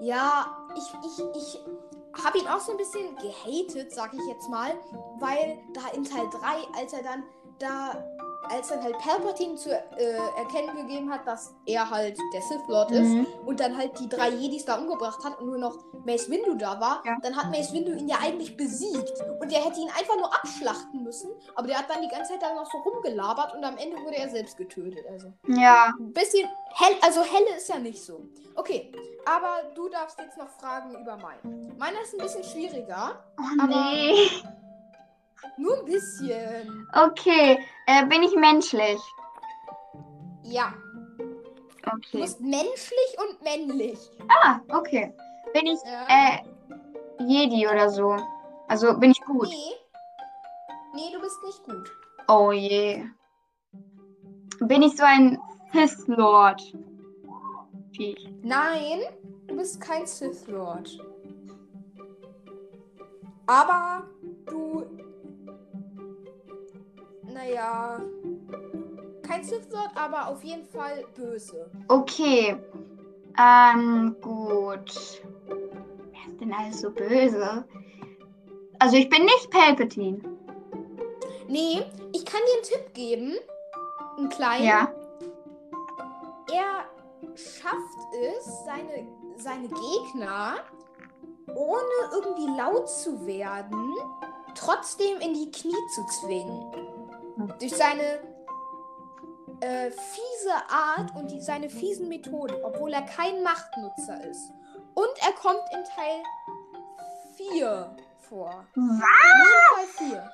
Ja, 0.00 0.68
ich, 0.74 0.82
ich, 1.04 1.24
ich 1.36 2.24
habe 2.24 2.38
ihn 2.38 2.48
auch 2.48 2.58
so 2.58 2.72
ein 2.72 2.78
bisschen 2.78 3.14
gehatet, 3.16 3.92
sag 3.92 4.12
ich 4.12 4.20
jetzt 4.28 4.48
mal, 4.50 4.72
weil 5.20 5.58
da 5.72 5.82
in 5.94 6.02
Teil 6.04 6.28
3, 6.30 6.80
als 6.80 6.92
er 6.92 7.02
dann 7.04 7.22
da, 7.60 8.04
als 8.50 8.68
dann 8.68 8.82
halt 8.82 8.98
Palpatine 8.98 9.54
zu 9.56 9.70
äh, 9.70 10.16
erkennen 10.36 10.76
gegeben 10.76 11.10
hat, 11.12 11.26
dass 11.26 11.54
er 11.66 11.88
halt 11.90 12.18
der 12.32 12.42
Sith 12.42 12.60
Lord 12.68 12.90
ist 12.90 13.08
Mhm. 13.08 13.26
und 13.44 13.60
dann 13.60 13.76
halt 13.76 13.98
die 13.98 14.08
drei 14.08 14.28
Jedis 14.30 14.64
da 14.64 14.76
umgebracht 14.78 15.22
hat 15.24 15.38
und 15.40 15.46
nur 15.46 15.58
noch 15.58 15.78
Mace 16.04 16.28
Windu 16.30 16.54
da 16.54 16.80
war, 16.80 17.02
Ja. 17.04 17.16
dann 17.22 17.36
hat 17.36 17.50
Mace 17.50 17.72
Windu 17.72 17.92
ihn 17.92 18.08
ja 18.08 18.16
eigentlich 18.22 18.56
besiegt 18.56 19.12
und 19.40 19.50
der 19.50 19.64
hätte 19.64 19.80
ihn 19.80 19.88
einfach 19.98 20.16
nur 20.16 20.32
abschlachten 20.34 21.02
müssen, 21.02 21.30
aber 21.54 21.66
der 21.66 21.78
hat 21.78 21.90
dann 21.90 22.02
die 22.02 22.08
ganze 22.08 22.32
Zeit 22.32 22.42
dann 22.42 22.54
noch 22.56 22.70
so 22.70 22.78
rumgelabert 22.78 23.54
und 23.54 23.64
am 23.64 23.76
Ende 23.76 23.96
wurde 24.04 24.16
er 24.16 24.28
selbst 24.28 24.56
getötet, 24.56 25.04
also. 25.10 25.32
Ja. 25.48 25.92
Ein 25.98 26.12
bisschen 26.12 26.48
hell, 26.74 26.96
also 27.02 27.22
helle 27.22 27.56
ist 27.56 27.68
ja 27.68 27.78
nicht 27.78 28.02
so. 28.02 28.20
Okay, 28.54 28.92
aber 29.24 29.70
du 29.74 29.88
darfst 29.88 30.18
jetzt 30.18 30.38
noch 30.38 30.48
fragen 30.48 30.94
über 31.00 31.16
meinen. 31.16 31.76
Meiner 31.78 32.00
ist 32.02 32.14
ein 32.14 32.18
bisschen 32.18 32.44
schwieriger. 32.44 33.22
Oh 33.38 33.62
Aber- 33.62 33.90
nee. 33.92 34.14
Nur 35.58 35.78
ein 35.78 35.84
bisschen. 35.84 36.88
Okay, 36.94 37.58
äh, 37.86 38.06
bin 38.06 38.22
ich 38.22 38.34
menschlich? 38.34 38.98
Ja. 40.42 40.72
Du 41.18 41.92
Okay. 41.92 42.20
bist 42.20 42.40
menschlich 42.40 43.16
und 43.18 43.42
männlich. 43.42 43.98
Ah, 44.42 44.58
okay. 44.68 45.14
Bin 45.54 45.66
ich 45.66 45.78
Ja. 45.84 46.06
äh, 46.08 46.42
Jedi 47.26 47.66
oder 47.68 47.88
so? 47.90 48.16
Also 48.68 48.96
bin 48.98 49.12
ich 49.12 49.20
gut? 49.24 49.48
Nee. 49.48 49.74
Nee, 50.94 51.12
du 51.12 51.20
bist 51.20 51.38
nicht 51.44 51.62
gut. 51.64 51.90
Oh 52.28 52.50
je. 52.52 53.04
Bin 54.60 54.82
ich 54.82 54.96
so 54.96 55.04
ein 55.04 55.38
Sith 55.72 56.06
Lord? 56.08 56.60
Viech. 57.92 58.28
Nein, 58.42 59.00
du 59.46 59.56
bist 59.56 59.80
kein 59.80 60.06
Sith 60.06 60.46
Lord. 60.48 60.90
Aber 63.46 64.04
du. 64.46 64.84
Naja. 67.36 68.00
Kein 69.22 69.42
Lord, 69.70 69.90
aber 69.94 70.28
auf 70.28 70.42
jeden 70.42 70.64
Fall 70.64 71.04
böse. 71.14 71.70
Okay. 71.88 72.56
Ähm, 73.38 74.16
gut. 74.22 75.22
Wer 75.46 76.32
ist 76.32 76.40
denn 76.40 76.54
alles 76.54 76.80
so 76.80 76.90
böse? 76.90 77.64
Also 78.78 78.96
ich 78.96 79.10
bin 79.10 79.24
nicht 79.24 79.50
Palpatine. 79.50 80.18
Nee, 81.46 81.84
ich 82.14 82.24
kann 82.24 82.40
dir 82.46 82.54
einen 82.54 82.62
Tipp 82.62 82.94
geben. 82.94 83.34
Einen 84.16 84.30
kleinen. 84.30 84.64
Ja. 84.64 84.94
Er 86.50 86.86
schafft 87.34 88.14
es, 88.38 88.64
seine, 88.64 89.06
seine 89.36 89.68
Gegner, 89.68 90.54
ohne 91.54 92.14
irgendwie 92.14 92.56
laut 92.56 92.88
zu 92.88 93.26
werden, 93.26 93.94
trotzdem 94.54 95.18
in 95.20 95.34
die 95.34 95.50
Knie 95.50 95.74
zu 95.94 96.02
zwingen. 96.06 96.85
Durch 97.36 97.74
seine 97.74 98.20
äh, 99.60 99.90
fiese 99.90 100.54
Art 100.68 101.14
und 101.16 101.30
die, 101.30 101.40
seine 101.40 101.68
fiesen 101.68 102.08
Methoden, 102.08 102.56
obwohl 102.64 102.92
er 102.92 103.02
kein 103.02 103.42
Machtnutzer 103.42 104.24
ist. 104.24 104.50
Und 104.94 105.10
er 105.20 105.32
kommt 105.32 105.62
in 105.72 105.84
Teil 105.84 106.22
4 107.36 107.96
vor. 108.28 108.66
Was? 108.74 108.74
Nur 108.74 109.46
in 109.46 109.74
Teil 109.74 110.08
4. 110.08 110.32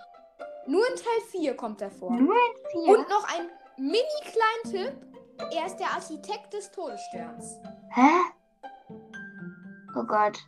Nur 0.67 0.89
in 0.89 0.97
Teil 0.97 1.21
4 1.31 1.57
kommt 1.57 1.81
er 1.81 1.91
vor. 1.91 2.13
Nur 2.13 2.35
in 2.35 2.85
vier? 2.85 2.99
Und 2.99 3.09
noch 3.09 3.27
ein 3.35 3.49
mini 3.77 4.03
kleinen 4.23 4.91
Tipp. 4.91 5.07
Er 5.53 5.67
ist 5.67 5.77
der 5.77 5.89
Architekt 5.89 6.53
des 6.53 6.71
Todessterns. 6.71 7.59
Hä? 7.91 8.11
Oh 9.97 10.05
Gott. 10.05 10.39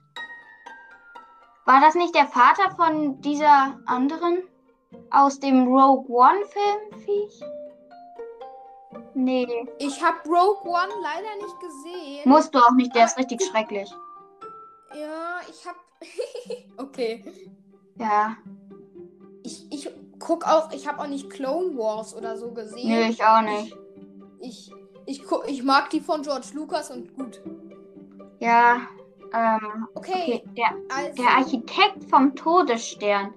War 1.66 1.80
das 1.80 1.94
nicht 1.94 2.14
der 2.14 2.26
Vater 2.26 2.70
von 2.76 3.20
dieser 3.22 3.80
anderen? 3.86 4.44
Aus 5.10 5.38
dem 5.38 5.66
Rogue 5.66 6.06
One-Film, 6.08 7.00
Viech? 7.04 7.40
Nee. 9.14 9.46
Ich 9.78 10.02
habe 10.02 10.18
Rogue 10.28 10.64
One 10.64 10.92
leider 11.02 11.36
nicht 11.36 11.60
gesehen. 11.60 12.22
Musst 12.28 12.54
du 12.54 12.58
auch 12.58 12.72
nicht, 12.72 12.94
der 12.94 13.06
ist 13.06 13.18
richtig 13.18 13.42
schrecklich. 13.44 13.92
ja, 14.94 15.40
ich 15.48 15.66
habe. 15.66 15.78
okay. 16.78 17.24
Ja. 17.98 18.36
Ich, 19.42 19.66
ich 19.70 19.90
guck 20.18 20.46
auch, 20.46 20.72
ich 20.72 20.88
habe 20.88 21.00
auch 21.00 21.06
nicht 21.06 21.30
Clone 21.30 21.76
Wars 21.76 22.14
oder 22.14 22.36
so 22.36 22.50
gesehen. 22.52 22.88
Nö, 22.88 23.02
ich 23.02 23.22
auch 23.24 23.42
nicht. 23.42 23.76
Ich, 24.40 24.72
ich, 25.06 25.24
guck, 25.24 25.48
ich 25.48 25.62
mag 25.62 25.90
die 25.90 26.00
von 26.00 26.22
George 26.22 26.48
Lucas 26.54 26.90
und 26.90 27.14
gut. 27.14 27.40
Ja. 28.40 28.80
Ähm, 29.32 29.88
Okay, 29.94 30.12
okay. 30.12 30.44
Der, 30.56 30.74
also. 30.94 31.22
der 31.22 31.30
Architekt 31.30 32.04
vom 32.10 32.34
Todesstern. 32.34 33.34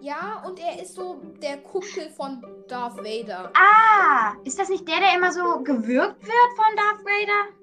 Ja, 0.00 0.42
und 0.46 0.58
er 0.58 0.80
ist 0.82 0.94
so 0.94 1.20
der 1.42 1.58
Kumpel 1.58 2.10
von 2.16 2.42
Darth 2.68 2.96
Vader. 2.98 3.50
Ah! 3.54 4.32
Ist 4.44 4.58
das 4.58 4.68
nicht 4.68 4.88
der, 4.88 4.98
der 5.00 5.14
immer 5.14 5.32
so 5.32 5.60
gewürgt 5.60 6.22
wird 6.22 6.50
von 6.56 6.76
Darth 6.76 7.04
Vader? 7.04 7.60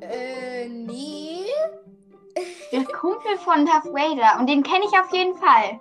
Äh, 0.00 0.68
nee. 0.68 1.46
Der 2.72 2.84
Kumpel 2.84 3.36
von 3.38 3.66
Darth 3.66 3.86
Vader. 3.86 4.40
Und 4.40 4.48
den 4.48 4.62
kenne 4.62 4.84
ich 4.86 4.98
auf 4.98 5.12
jeden 5.12 5.36
Fall. 5.36 5.80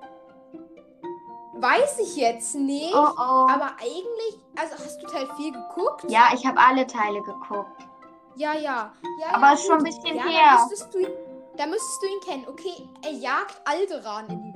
Weiß 1.56 2.00
ich 2.00 2.18
jetzt 2.18 2.56
nicht. 2.56 2.94
Oh 2.94 3.08
oh. 3.16 3.48
Aber 3.50 3.72
eigentlich, 3.80 4.40
also 4.60 4.76
hast 4.76 5.02
du 5.02 5.08
Teil 5.08 5.28
4 5.38 5.52
geguckt? 5.52 6.04
Ja, 6.10 6.32
ich 6.34 6.46
habe 6.46 6.60
alle 6.60 6.86
Teile 6.86 7.22
geguckt. 7.22 7.88
Ja, 8.36 8.54
ja. 8.54 8.92
ja 9.20 9.28
Aber 9.34 9.48
ja, 9.48 9.54
ist 9.54 9.66
schon 9.66 9.78
ein 9.78 9.84
bisschen 9.84 10.18
ja, 10.18 10.24
her. 10.24 10.58
Da 10.58 10.66
müsstest, 10.66 10.94
du 10.94 11.00
ihn, 11.00 11.08
da 11.56 11.66
müsstest 11.68 12.02
du 12.02 12.08
ihn 12.08 12.20
kennen. 12.22 12.48
Okay, 12.50 12.90
er 13.04 13.12
jagt 13.12 13.62
Alderan 13.66 14.28
in 14.28 14.44
die. 14.44 14.53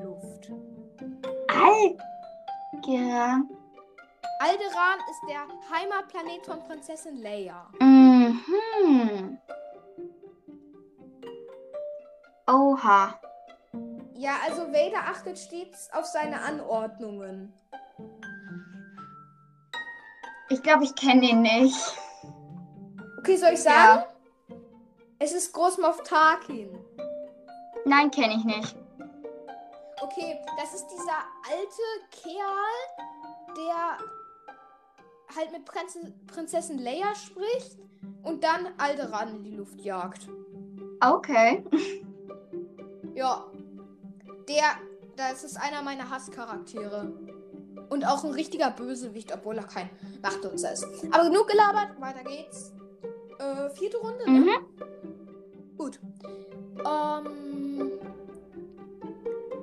Alter. 1.57 3.43
Alderan 4.39 4.99
ist 5.09 5.21
der 5.27 5.47
Heimatplanet 5.71 6.45
von 6.45 6.63
Prinzessin 6.67 7.17
Leia. 7.21 7.67
Mhm. 7.79 9.39
Oha. 12.47 13.19
Ja, 14.13 14.37
also 14.45 14.71
Vader 14.71 14.99
achtet 15.09 15.37
stets 15.37 15.89
auf 15.93 16.05
seine 16.05 16.41
Anordnungen. 16.41 17.53
Ich 20.49 20.61
glaube, 20.61 20.83
ich 20.85 20.95
kenne 20.95 21.21
den 21.21 21.41
nicht. 21.41 21.97
Okay, 23.19 23.35
soll 23.35 23.53
ich 23.53 23.63
sagen? 23.63 24.03
Es 25.19 25.33
ist 25.33 25.51
Großmoff 25.51 26.03
Tarkin. 26.03 26.77
Nein, 27.85 28.11
kenne 28.11 28.35
ich 28.35 28.45
nicht. 28.45 28.75
Okay, 30.01 30.39
das 30.57 30.73
ist 30.73 30.87
dieser 30.87 31.23
alte 31.49 31.81
Kerl, 32.11 33.55
der 33.55 33.97
halt 35.35 35.51
mit 35.51 35.65
Prinz 35.65 35.97
Prinzessin 36.27 36.79
Leia 36.79 37.15
spricht 37.15 37.77
und 38.23 38.43
dann 38.43 38.67
Alderan 38.77 39.37
in 39.37 39.43
die 39.43 39.55
Luft 39.55 39.81
jagt. 39.81 40.27
Okay. 41.01 41.63
Ja. 43.15 43.45
Der, 44.47 44.63
das 45.15 45.43
ist 45.43 45.57
einer 45.57 45.81
meiner 45.81 46.09
Hasscharaktere. 46.09 47.11
Und 47.89 48.05
auch 48.05 48.23
ein 48.23 48.31
richtiger 48.31 48.69
Bösewicht, 48.69 49.33
obwohl 49.33 49.57
er 49.57 49.63
kein 49.63 49.89
Machtnutzer 50.21 50.73
ist. 50.73 50.85
Aber 51.11 51.23
genug 51.23 51.47
gelabert, 51.47 51.99
weiter 51.99 52.23
geht's. 52.23 52.73
Äh, 53.39 53.69
vierte 53.71 53.97
Runde, 53.97 54.29
ne? 54.29 54.39
Mhm. 54.39 55.77
Gut. 55.77 55.99
Ähm. 56.85 57.56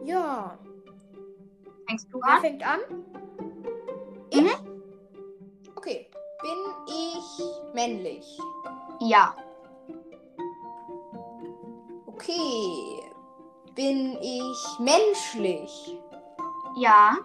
Ja. 0.04 0.58
Fängst 1.88 2.08
du 2.12 2.20
Wer 2.20 2.34
an? 2.34 2.40
fängt 2.40 2.66
an? 2.66 2.80
Ich? 4.30 4.40
Mhm. 4.40 4.82
Okay. 5.76 6.06
Bin 6.42 6.60
ich 6.86 7.74
männlich? 7.74 8.38
Ja. 9.00 9.34
Okay. 12.06 13.02
Bin 13.74 14.16
ich 14.20 14.78
menschlich? 14.78 15.98
Ja. 16.76 17.16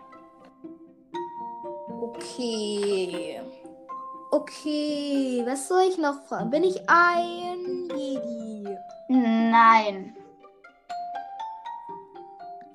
Okay. 2.01 3.41
Okay, 4.31 5.43
was 5.45 5.67
soll 5.67 5.81
ich 5.89 5.97
noch 5.97 6.21
fragen? 6.27 6.49
Bin 6.51 6.63
ich 6.63 6.79
ein 6.87 7.89
Jedi? 7.95 8.77
Nein. 9.07 10.15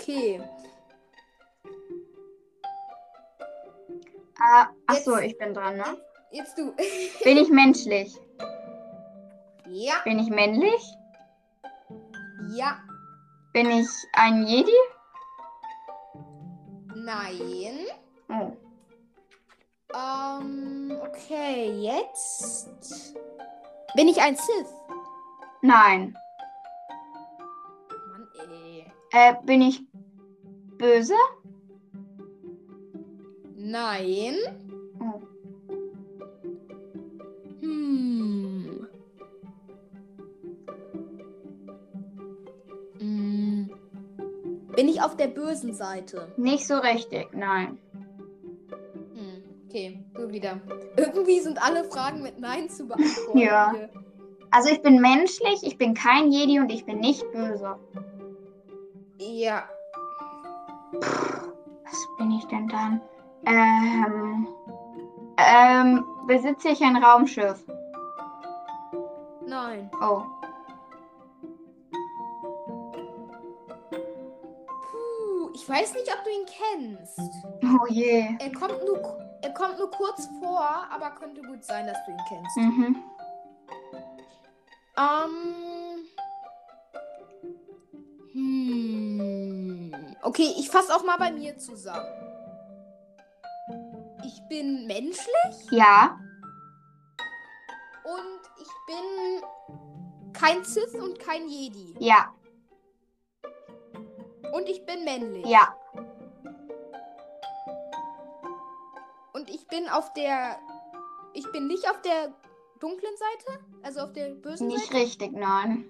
Okay. 0.05 0.39
Ah, 4.39 4.69
ach 4.87 4.97
so, 4.97 5.17
Jetzt- 5.17 5.33
ich 5.33 5.39
bin 5.39 5.55
dran, 5.55 5.79
ne? 5.79 5.97
Jetzt 6.31 6.59
du. 6.59 6.73
Bin 7.25 7.39
ich 7.39 7.49
menschlich? 7.49 8.15
ja, 9.69 9.95
Bin 10.05 10.19
ich 10.19 10.29
männlich? 10.29 10.83
ja, 12.51 12.79
Bin 13.55 13.71
ich 13.71 13.89
ein 14.13 14.47
Jedi? 14.47 14.73
nein. 16.95 17.87
Oh. 18.29 18.53
Ähm, 19.95 20.99
okay, 21.03 21.71
jetzt. 21.81 23.15
Bin 23.95 24.09
ich 24.09 24.21
ein 24.21 24.37
Sith? 24.37 24.67
Nein. 25.63 26.15
Mann, 28.11 28.29
ey. 28.51 28.93
Äh, 29.13 29.35
bin 29.45 29.63
ich 29.63 29.81
böse? 30.85 31.15
Nein. 33.57 34.35
Oh. 35.01 35.21
Hm. 37.61 38.87
Hm. 42.99 43.71
Bin 44.77 44.89
ich 44.89 45.01
auf 45.01 45.17
der 45.17 45.29
bösen 45.29 45.73
Seite? 45.73 46.33
Nicht 46.37 46.67
so 46.67 46.77
richtig, 46.77 47.29
nein. 47.33 47.79
Hm. 49.15 49.43
Okay, 49.67 50.05
du 50.15 50.31
wieder. 50.31 50.61
Irgendwie 50.97 51.41
sind 51.41 51.65
alle 51.65 51.85
Fragen 51.85 52.23
mit 52.23 52.39
Nein 52.39 52.69
zu 52.69 52.87
beantworten. 52.87 53.39
Ja. 53.39 53.73
hier. 53.73 53.89
Also 54.51 54.69
ich 54.69 54.83
bin 54.83 55.01
menschlich, 55.01 55.63
ich 55.63 55.79
bin 55.79 55.95
kein 55.95 56.31
Jedi 56.31 56.61
und 56.61 56.71
ich 56.71 56.85
bin 56.85 57.01
nicht 57.01 57.25
böse. 57.33 57.77
Ja. 59.19 59.69
Was 61.01 62.09
bin 62.19 62.31
ich 62.33 62.45
denn 62.47 62.69
dann? 62.69 63.01
Ähm, 63.47 64.49
ähm, 65.37 66.05
besitze 66.27 66.69
ich 66.69 66.83
ein 66.83 66.97
Raumschiff? 66.97 67.63
Nein. 69.47 69.91
Oh. 70.01 70.23
Puh, 74.91 75.51
ich 75.55 75.69
weiß 75.69 75.95
nicht, 75.95 76.09
ob 76.13 76.25
du 76.25 76.31
ihn 76.31 76.47
kennst. 76.47 77.21
Oh 77.63 77.87
je. 77.89 78.27
Er 78.39 78.53
kommt 78.53 78.85
nur, 78.85 79.19
er 79.43 79.51
kommt 79.53 79.79
nur 79.79 79.91
kurz 79.91 80.29
vor, 80.41 80.87
aber 80.91 81.11
könnte 81.11 81.43
gut 81.43 81.63
sein, 81.65 81.87
dass 81.87 81.99
du 82.07 82.13
ihn 82.13 82.21
kennst. 82.29 82.57
Mhm. 82.57 82.97
Ähm. 84.97 86.05
Hm. 88.33 89.04
Okay, 90.25 90.55
ich 90.59 90.71
fasse 90.71 90.95
auch 90.95 91.05
mal 91.05 91.19
bei 91.19 91.31
mir 91.31 91.57
zusammen. 91.59 92.07
Ich 94.25 94.41
bin 94.49 94.87
menschlich 94.87 95.71
Ja. 95.71 96.19
und 98.05 98.41
ich 98.61 98.69
bin 98.87 100.33
kein 100.33 100.65
Sith 100.65 100.95
und 100.95 101.19
kein 101.19 101.47
Jedi. 101.49 101.95
Ja. 101.99 102.35
Und 104.53 104.67
ich 104.69 104.85
bin 104.87 105.05
männlich. 105.05 105.45
Ja. 105.47 105.77
Und 109.35 109.51
ich 109.51 109.67
bin 109.69 109.89
auf 109.89 110.13
der. 110.15 110.59
Ich 111.35 111.51
bin 111.53 111.67
nicht 111.67 111.89
auf 111.91 112.01
der 112.03 112.33
dunklen 112.81 113.13
Seite? 113.17 113.61
Also 113.83 114.01
auf 114.01 114.13
der 114.13 114.31
bösen 114.31 114.69
Nicht 114.69 114.87
Seite? 114.87 114.95
richtig, 114.95 115.33
nein. 115.33 115.85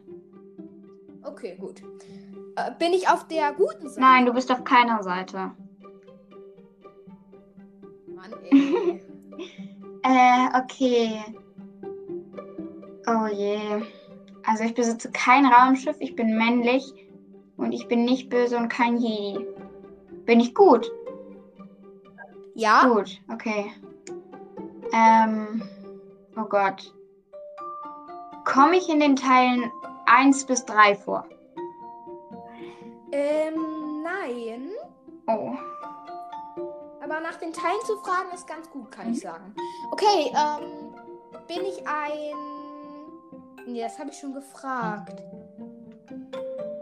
Okay, 1.23 1.57
gut. 1.57 1.83
Äh, 2.57 2.71
bin 2.79 2.93
ich 2.93 3.09
auf 3.09 3.27
der 3.29 3.53
guten 3.53 3.88
Seite? 3.88 4.01
Nein, 4.01 4.27
du 4.27 4.33
bist 4.33 4.51
auf 4.51 4.64
keiner 4.64 5.03
Seite. 5.03 5.53
Mann, 8.07 8.33
ey. 8.51 9.01
Äh, 10.07 10.49
okay. 10.59 11.25
Oh 13.07 13.27
je. 13.27 13.59
Also 14.45 14.64
ich 14.64 14.75
besitze 14.75 15.11
kein 15.11 15.47
Raumschiff, 15.47 15.97
ich 15.99 16.14
bin 16.14 16.37
männlich 16.37 16.85
und 17.57 17.73
ich 17.73 17.88
bin 17.88 18.05
nicht 18.05 18.29
böse 18.29 18.59
und 18.59 18.69
kein 18.69 18.99
Jedi. 18.99 19.47
Bin 20.27 20.40
ich 20.40 20.55
gut? 20.55 20.93
ja? 22.55 22.87
Gut, 22.87 23.21
okay. 23.33 23.73
Ähm, 24.93 25.62
oh 26.37 26.45
Gott. 26.45 26.93
Komme 28.45 28.77
ich 28.77 28.88
in 28.88 29.01
den 29.01 29.17
Teilen 29.17 29.71
1 30.07 30.47
bis 30.47 30.64
3 30.64 30.95
vor? 30.95 31.27
Ähm, 33.14 34.03
nein. 34.03 34.70
Oh. 35.29 35.53
Aber 37.00 37.20
nach 37.20 37.37
den 37.37 37.53
Teilen 37.53 37.81
zu 37.87 37.96
fragen 37.98 38.33
ist 38.35 38.46
ganz 38.46 38.68
gut, 38.70 38.90
kann 38.90 39.12
ich 39.12 39.20
sagen. 39.20 39.55
Okay, 39.92 40.33
ähm, 40.35 40.94
bin 41.46 41.64
ich 41.64 41.87
ein. 41.87 42.35
Nee, 43.66 43.83
das 43.83 43.98
habe 43.98 44.11
ich 44.11 44.18
schon 44.18 44.35
gefragt. 44.35 45.22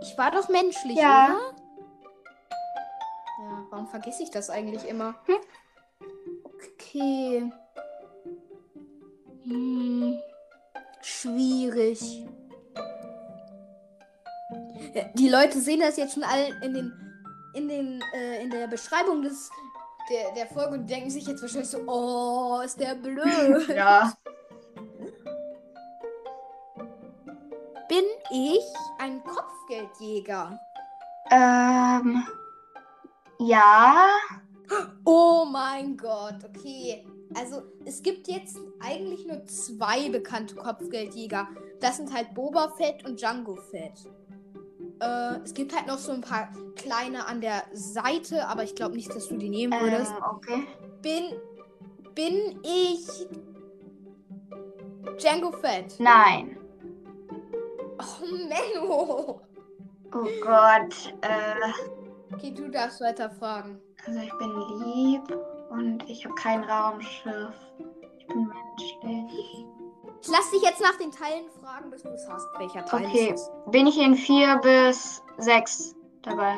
Ich 0.00 0.16
war 0.16 0.30
doch 0.30 0.48
menschlich, 0.48 0.96
Ja. 0.96 1.26
oder? 1.26 1.54
Ja, 3.42 3.66
warum 3.70 3.86
vergesse 3.88 4.22
ich 4.22 4.30
das 4.30 4.48
eigentlich 4.48 4.88
immer? 4.88 5.14
Hm. 5.26 5.36
Okay. 6.44 7.52
Hm. 9.44 10.18
Schwierig. 11.02 12.26
Ja, 14.94 15.05
Die 15.14 15.28
Leute 15.28 15.61
sehen 15.61 15.81
das 15.81 15.96
jetzt 15.96 16.14
schon 16.14 16.24
alle 16.24 16.48
in 16.62 16.74
den 16.74 16.92
in 17.55 17.68
den 17.68 18.02
äh, 18.14 18.42
in 18.42 18.50
der 18.50 18.66
Beschreibung 18.66 19.22
des 19.22 19.50
der, 20.11 20.33
der 20.35 20.46
Folge 20.46 20.74
und 20.74 20.90
denken 20.90 21.11
sich 21.11 21.26
jetzt 21.26 21.42
wahrscheinlich 21.42 21.70
so, 21.70 21.78
oh, 21.87 22.61
ist 22.64 22.78
der 22.78 22.94
blöd. 22.94 23.68
Ja. 23.68 24.12
Bin 27.88 28.05
ich 28.31 28.64
ein 28.98 29.22
Kopfgeldjäger? 29.22 30.59
Ähm. 31.31 32.26
Ja. 33.38 34.07
Oh 35.05 35.44
mein 35.44 35.96
Gott, 35.96 36.37
okay. 36.44 37.07
Also 37.35 37.62
es 37.85 38.02
gibt 38.02 38.28
jetzt 38.28 38.57
eigentlich 38.81 39.26
nur 39.26 39.44
zwei 39.46 40.09
bekannte 40.09 40.55
Kopfgeldjäger. 40.55 41.48
Das 41.81 41.98
sind 41.98 42.14
halt 42.14 42.35
Boba 42.35 42.68
Fett 42.76 43.05
und 43.05 43.20
Django 43.20 43.57
Fett. 43.57 44.09
Äh, 45.02 45.40
es 45.44 45.52
gibt 45.54 45.74
halt 45.74 45.86
noch 45.86 45.98
so 45.98 46.12
ein 46.12 46.20
paar 46.20 46.48
kleine 46.76 47.26
an 47.26 47.40
der 47.40 47.64
Seite, 47.72 48.46
aber 48.46 48.62
ich 48.62 48.74
glaube 48.74 48.94
nicht, 48.94 49.14
dass 49.14 49.28
du 49.28 49.36
die 49.36 49.48
nehmen 49.48 49.78
würdest. 49.80 50.12
Ähm, 50.12 50.24
okay. 50.30 50.66
Bin, 51.02 51.24
bin 52.14 52.60
ich 52.62 53.26
Django 55.18 55.50
Fett? 55.52 55.98
Nein. 55.98 56.56
Oh, 57.98 58.26
Menno. 58.32 59.40
Oh 60.14 60.28
Gott. 60.42 61.14
Äh, 61.22 61.72
Okay, 62.34 62.50
du 62.50 62.68
darfst 62.70 63.00
weiter 63.00 63.28
fragen. 63.30 63.78
also 64.06 64.18
ich 64.18 64.32
bin 64.38 64.50
lieb 64.80 65.38
und 65.70 66.08
ich 66.08 66.24
habe 66.24 66.34
kein 66.36 66.64
Raumschiff. 66.64 67.54
Ich 68.18 68.26
bin 68.26 68.48
menschlich. 68.48 69.66
Ich 70.22 70.28
lass 70.28 70.50
dich 70.52 70.62
jetzt 70.62 70.80
nach 70.80 70.96
den 70.98 71.11
Teilen 71.11 71.50
fragen, 71.61 71.90
bis 71.90 72.02
du 72.04 72.08
es 72.11 72.28
hast. 72.28 72.46
Welcher 72.58 72.85
Teil 72.85 73.04
Okay. 73.06 73.30
ist 73.30 73.40
es? 73.40 73.50
Bin 73.72 73.87
ich 73.88 73.98
in 73.98 74.14
vier 74.14 74.56
bis 74.58 75.20
sechs 75.38 75.96
dabei? 76.22 76.54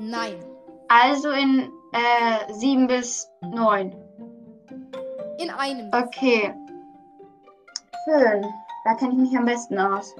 Nein. 0.00 0.44
Also 0.88 1.30
in 1.30 1.70
äh, 1.92 2.52
sieben 2.52 2.88
bis 2.88 3.28
neun. 3.42 3.92
In 5.38 5.50
einem. 5.50 5.88
Okay. 5.94 6.52
Schön. 8.04 8.44
Da 8.84 8.94
kenne 8.94 9.12
ich 9.12 9.18
mich 9.30 9.36
am 9.38 9.44
besten 9.44 9.78
aus. 9.78 10.12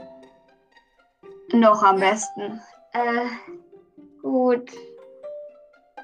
Noch 1.53 1.83
am 1.83 1.99
Ja. 1.99 2.11
besten. 2.11 2.61
Äh, 2.93 3.27
gut. 4.23 4.71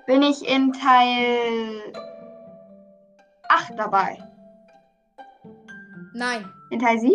Bin 0.07 0.23
ich 0.23 0.49
in 0.49 0.73
Teil 0.73 1.93
8 3.49 3.79
dabei? 3.79 4.19
Nein. 6.17 6.51
In 6.71 6.79
Teil 6.79 6.99
7? 6.99 7.15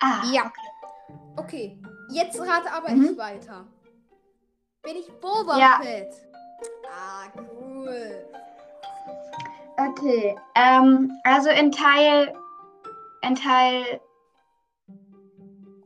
Ah, 0.00 0.22
Ja. 0.30 0.52
Okay. 1.36 1.78
Jetzt 2.10 2.38
rate 2.40 2.70
aber 2.72 2.90
Mhm. 2.90 3.04
ich 3.12 3.18
weiter. 3.18 3.64
Bin 4.82 4.96
ich 4.96 5.10
Boba 5.20 5.58
Ja. 5.58 5.78
Fett? 5.82 6.14
Ah, 6.88 7.26
cool. 7.38 8.24
okay. 9.78 10.36
Ähm, 10.54 11.12
also 11.24 11.48
in 11.50 11.72
Teil 11.72 12.34
in 13.22 13.34
Teil 13.34 14.00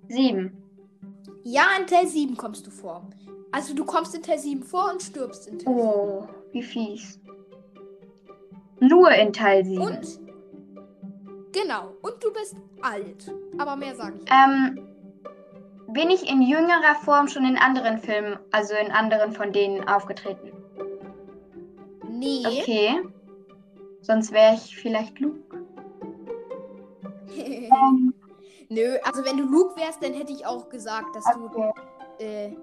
7. 0.08 0.56
Ja, 1.44 1.64
in 1.80 1.86
Teil 1.86 2.06
7 2.06 2.36
kommst 2.36 2.66
du 2.66 2.70
vor. 2.70 3.08
Also 3.52 3.74
du 3.74 3.84
kommst 3.84 4.14
in 4.14 4.22
Teil 4.22 4.38
7 4.38 4.62
vor 4.62 4.90
und 4.92 5.02
stirbst 5.02 5.46
in 5.46 5.58
Teil 5.58 5.74
7. 5.74 5.78
Oh, 5.88 6.28
wie 6.52 6.62
fies. 6.62 7.18
Nur 8.80 9.10
in 9.12 9.32
Teil 9.32 9.64
7. 9.64 9.80
Und? 9.82 10.20
Genau. 11.52 11.94
Und 12.02 12.22
du 12.22 12.32
bist 12.32 12.56
alt. 12.82 13.32
Aber 13.58 13.76
mehr 13.76 13.94
sage 13.94 14.16
ich. 14.16 14.22
nicht. 14.22 14.32
Ähm, 14.32 14.86
bin 15.88 16.10
ich 16.10 16.28
in 16.28 16.42
jüngerer 16.42 16.94
Form 17.04 17.28
schon 17.28 17.44
in 17.44 17.56
anderen 17.58 17.98
Filmen, 17.98 18.38
also 18.52 18.74
in 18.74 18.92
anderen 18.92 19.32
von 19.32 19.52
denen 19.52 19.88
aufgetreten? 19.88 20.52
Nee. 22.08 22.42
Okay. 22.46 23.02
Sonst 24.02 24.32
wäre 24.32 24.54
ich 24.54 24.76
vielleicht 24.76 25.18
Luke. 25.18 25.40
Ähm, 27.36 28.14
Nö, 28.68 28.96
also 29.02 29.24
wenn 29.24 29.36
du 29.36 29.44
Luke 29.44 29.76
wärst, 29.76 30.02
dann 30.02 30.14
hätte 30.14 30.32
ich 30.32 30.46
auch 30.46 30.68
gesagt, 30.68 31.16
dass 31.16 31.24
okay. 31.26 31.72
du. 32.18 32.24
Äh, 32.24 32.56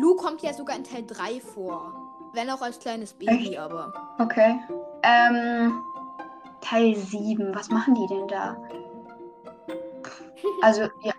Luke 0.00 0.22
kommt 0.22 0.42
ja 0.42 0.52
sogar 0.52 0.76
in 0.76 0.84
Teil 0.84 1.04
3 1.06 1.40
vor. 1.40 1.94
Wenn 2.34 2.50
auch 2.50 2.60
als 2.60 2.78
kleines 2.78 3.14
Baby, 3.14 3.50
Echt? 3.50 3.58
aber. 3.58 3.92
okay. 4.18 4.58
Ähm, 5.02 5.80
Teil 6.60 6.94
7. 6.96 7.54
Was 7.54 7.68
machen 7.70 7.94
die 7.94 8.06
denn 8.06 8.28
da? 8.28 8.56
Also, 10.62 10.82
ja, 11.02 11.12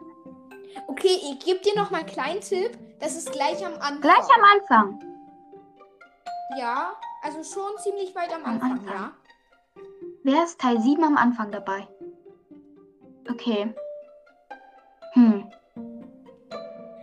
Okay, 0.87 1.17
ich 1.31 1.39
gebe 1.45 1.59
dir 1.59 1.75
noch 1.75 1.91
mal 1.91 1.99
einen 1.99 2.07
kleinen 2.07 2.41
Tipp. 2.41 2.77
Das 2.99 3.15
ist 3.15 3.31
gleich 3.31 3.65
am 3.65 3.73
Anfang. 3.75 4.01
gleich 4.01 4.25
am 4.37 4.43
Anfang. 4.59 5.03
Ja, 6.57 6.93
also 7.21 7.43
schon 7.43 7.77
ziemlich 7.77 8.13
weit 8.15 8.33
am 8.33 8.43
Am 8.43 8.53
Anfang, 8.55 8.71
Anfang. 8.71 8.87
ja. 8.95 9.11
Wer 10.23 10.43
ist 10.43 10.59
Teil 10.59 10.81
7 10.81 11.03
am 11.03 11.15
Anfang 11.17 11.51
dabei? 11.51 11.87
Okay. 13.29 13.73
Hm. 15.13 15.49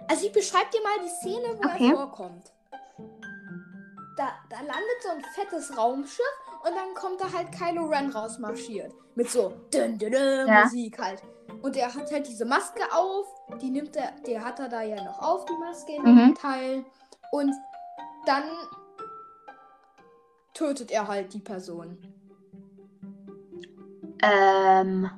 Also 0.08 0.26
ich 0.26 0.32
beschreibe 0.32 0.70
dir 0.72 0.82
mal 0.82 0.98
die 1.04 1.08
Szene, 1.08 1.48
wo 1.58 1.68
Okay. 1.68 1.90
er 1.90 1.96
vorkommt. 1.96 2.52
Da, 4.16 4.28
da 4.50 4.56
landet 4.56 5.02
so 5.02 5.10
ein 5.10 5.22
fettes 5.34 5.76
Raumschiff 5.76 6.24
und 6.64 6.74
dann 6.74 6.94
kommt 6.94 7.20
da 7.20 7.32
halt 7.32 7.48
Kylo 7.52 7.86
Ren 7.86 8.10
rausmarschiert. 8.10 8.92
Mit 9.14 9.30
so 9.30 9.52
dün, 9.72 9.98
dün, 9.98 10.12
dün, 10.12 10.46
Ja. 10.48 10.64
Musik 10.64 10.98
halt. 10.98 11.22
Und 11.62 11.74
der 11.76 11.92
hat 11.94 12.10
halt 12.12 12.28
diese 12.28 12.44
Maske 12.44 12.82
auf. 12.92 13.26
Die 13.60 13.70
nimmt 13.70 13.96
er, 13.96 14.12
der 14.26 14.44
hat 14.44 14.58
er 14.60 14.68
da 14.68 14.82
ja 14.82 15.02
noch 15.02 15.18
auf, 15.20 15.44
die 15.46 15.56
Maske 15.58 15.92
in 15.94 16.02
Mhm. 16.02 16.18
dem 16.18 16.34
Teil. 16.34 16.84
Und 17.32 17.52
dann 18.26 18.44
tötet 20.54 20.90
er 20.90 21.06
halt 21.08 21.32
die 21.32 21.38
Person. 21.40 21.96
Ähm, 24.22 25.10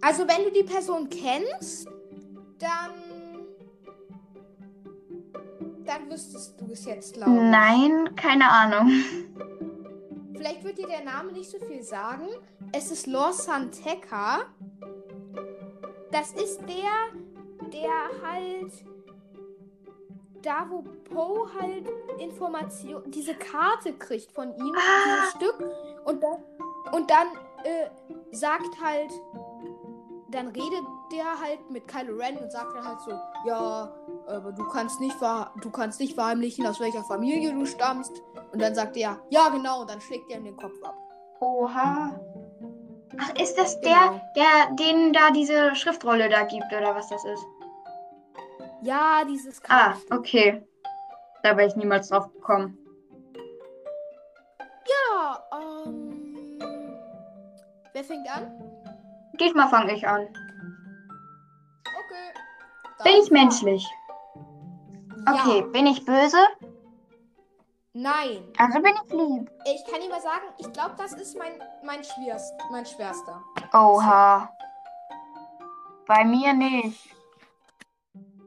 Also 0.00 0.26
wenn 0.28 0.44
du 0.44 0.50
die 0.52 0.64
Person 0.64 1.08
kennst, 1.08 1.86
dann 2.58 2.92
dann 5.86 6.10
wüsstest 6.10 6.58
du 6.60 6.72
es 6.72 6.84
jetzt, 6.86 7.14
glaube 7.14 7.32
ich. 7.34 7.42
nein, 7.42 8.14
keine 8.16 8.48
Ahnung. 8.50 8.90
Vielleicht 10.44 10.62
wird 10.62 10.76
dir 10.76 10.86
der 10.86 11.02
Name 11.02 11.32
nicht 11.32 11.50
so 11.50 11.58
viel 11.58 11.82
sagen. 11.82 12.28
Es 12.70 12.90
ist 12.90 13.06
Lor 13.06 13.32
Santeca. 13.32 14.40
Das 16.10 16.32
ist 16.32 16.60
der, 16.68 17.70
der 17.72 17.90
halt 18.22 18.70
da, 20.42 20.66
wo 20.68 20.82
Poe 20.82 21.48
halt 21.58 21.88
Informationen, 22.18 23.10
diese 23.10 23.34
Karte 23.34 23.94
kriegt 23.94 24.32
von 24.32 24.54
ihm, 24.54 24.74
Ah. 24.76 25.06
dieses 25.06 25.30
Stück. 25.30 25.64
Und 26.04 26.22
dann, 26.22 26.44
und 26.92 27.10
dann 27.10 27.28
äh, 27.64 27.88
sagt 28.36 28.78
halt, 28.84 29.12
dann 30.28 30.48
redet 30.48 30.84
der 31.10 31.40
halt 31.40 31.70
mit 31.70 31.88
Kylo 31.88 32.16
Ren 32.18 32.36
und 32.36 32.52
sagt 32.52 32.76
dann 32.76 32.86
halt 32.86 33.00
so, 33.00 33.12
ja, 33.46 33.90
aber 34.26 34.52
du 34.52 34.64
kannst 34.68 35.00
nicht 35.00 35.16
ver 35.16 35.50
du 35.60 35.70
kannst 35.70 36.00
nicht 36.00 36.14
verheimlichen, 36.14 36.66
aus 36.66 36.80
welcher 36.80 37.04
Familie 37.04 37.52
du 37.52 37.64
stammst. 37.66 38.12
Und 38.52 38.60
dann 38.62 38.74
sagt 38.74 38.96
er, 38.96 39.18
ja 39.30 39.48
genau, 39.48 39.80
und 39.82 39.90
dann 39.90 40.00
schlägt 40.00 40.30
er 40.30 40.38
ihm 40.38 40.44
den 40.44 40.56
Kopf 40.56 40.74
ab. 40.84 40.96
Oha. 41.40 42.18
Ach, 43.20 43.34
ist 43.40 43.56
das 43.58 43.80
Genau. 43.80 44.20
der, 44.34 44.44
der 44.68 44.76
denen 44.76 45.12
da 45.12 45.30
diese 45.30 45.74
Schriftrolle 45.76 46.28
da 46.28 46.42
gibt 46.44 46.66
oder 46.72 46.94
was 46.94 47.08
das 47.08 47.24
ist? 47.24 47.44
Ja, 48.82 49.24
dieses 49.28 49.62
Ah, 49.68 49.92
Kampf. 49.92 50.04
okay. 50.10 50.66
Da 51.42 51.56
wäre 51.56 51.68
ich 51.68 51.76
niemals 51.76 52.08
drauf 52.08 52.32
gekommen. 52.32 52.76
Ja, 54.86 55.42
ähm. 55.86 56.60
Wer 57.92 58.04
fängt 58.04 58.28
an? 58.28 58.50
Diesmal 59.40 59.68
fange 59.68 59.94
ich 59.94 60.06
an. 60.06 60.22
Okay. 61.84 63.04
Bin 63.04 63.22
ich 63.22 63.30
menschlich? 63.30 63.82
Ja. 63.84 64.03
Okay, 65.26 65.62
bin 65.72 65.86
ich 65.86 66.04
böse? 66.04 66.38
Nein. 67.92 68.42
Also 68.58 68.80
bin 68.80 68.92
ich 69.04 69.12
lieb. 69.12 69.50
Ich 69.66 69.84
kann 69.90 70.00
dir 70.00 70.08
mal 70.08 70.20
sagen, 70.20 70.44
ich 70.58 70.72
glaube, 70.72 70.94
das 70.98 71.12
ist 71.12 71.38
mein, 71.38 71.52
mein, 71.84 72.02
schwerst, 72.02 72.52
mein 72.70 72.84
schwerster. 72.84 73.42
Oha. 73.72 74.50
Bei 76.06 76.24
mir 76.24 76.52
nicht. 76.52 77.14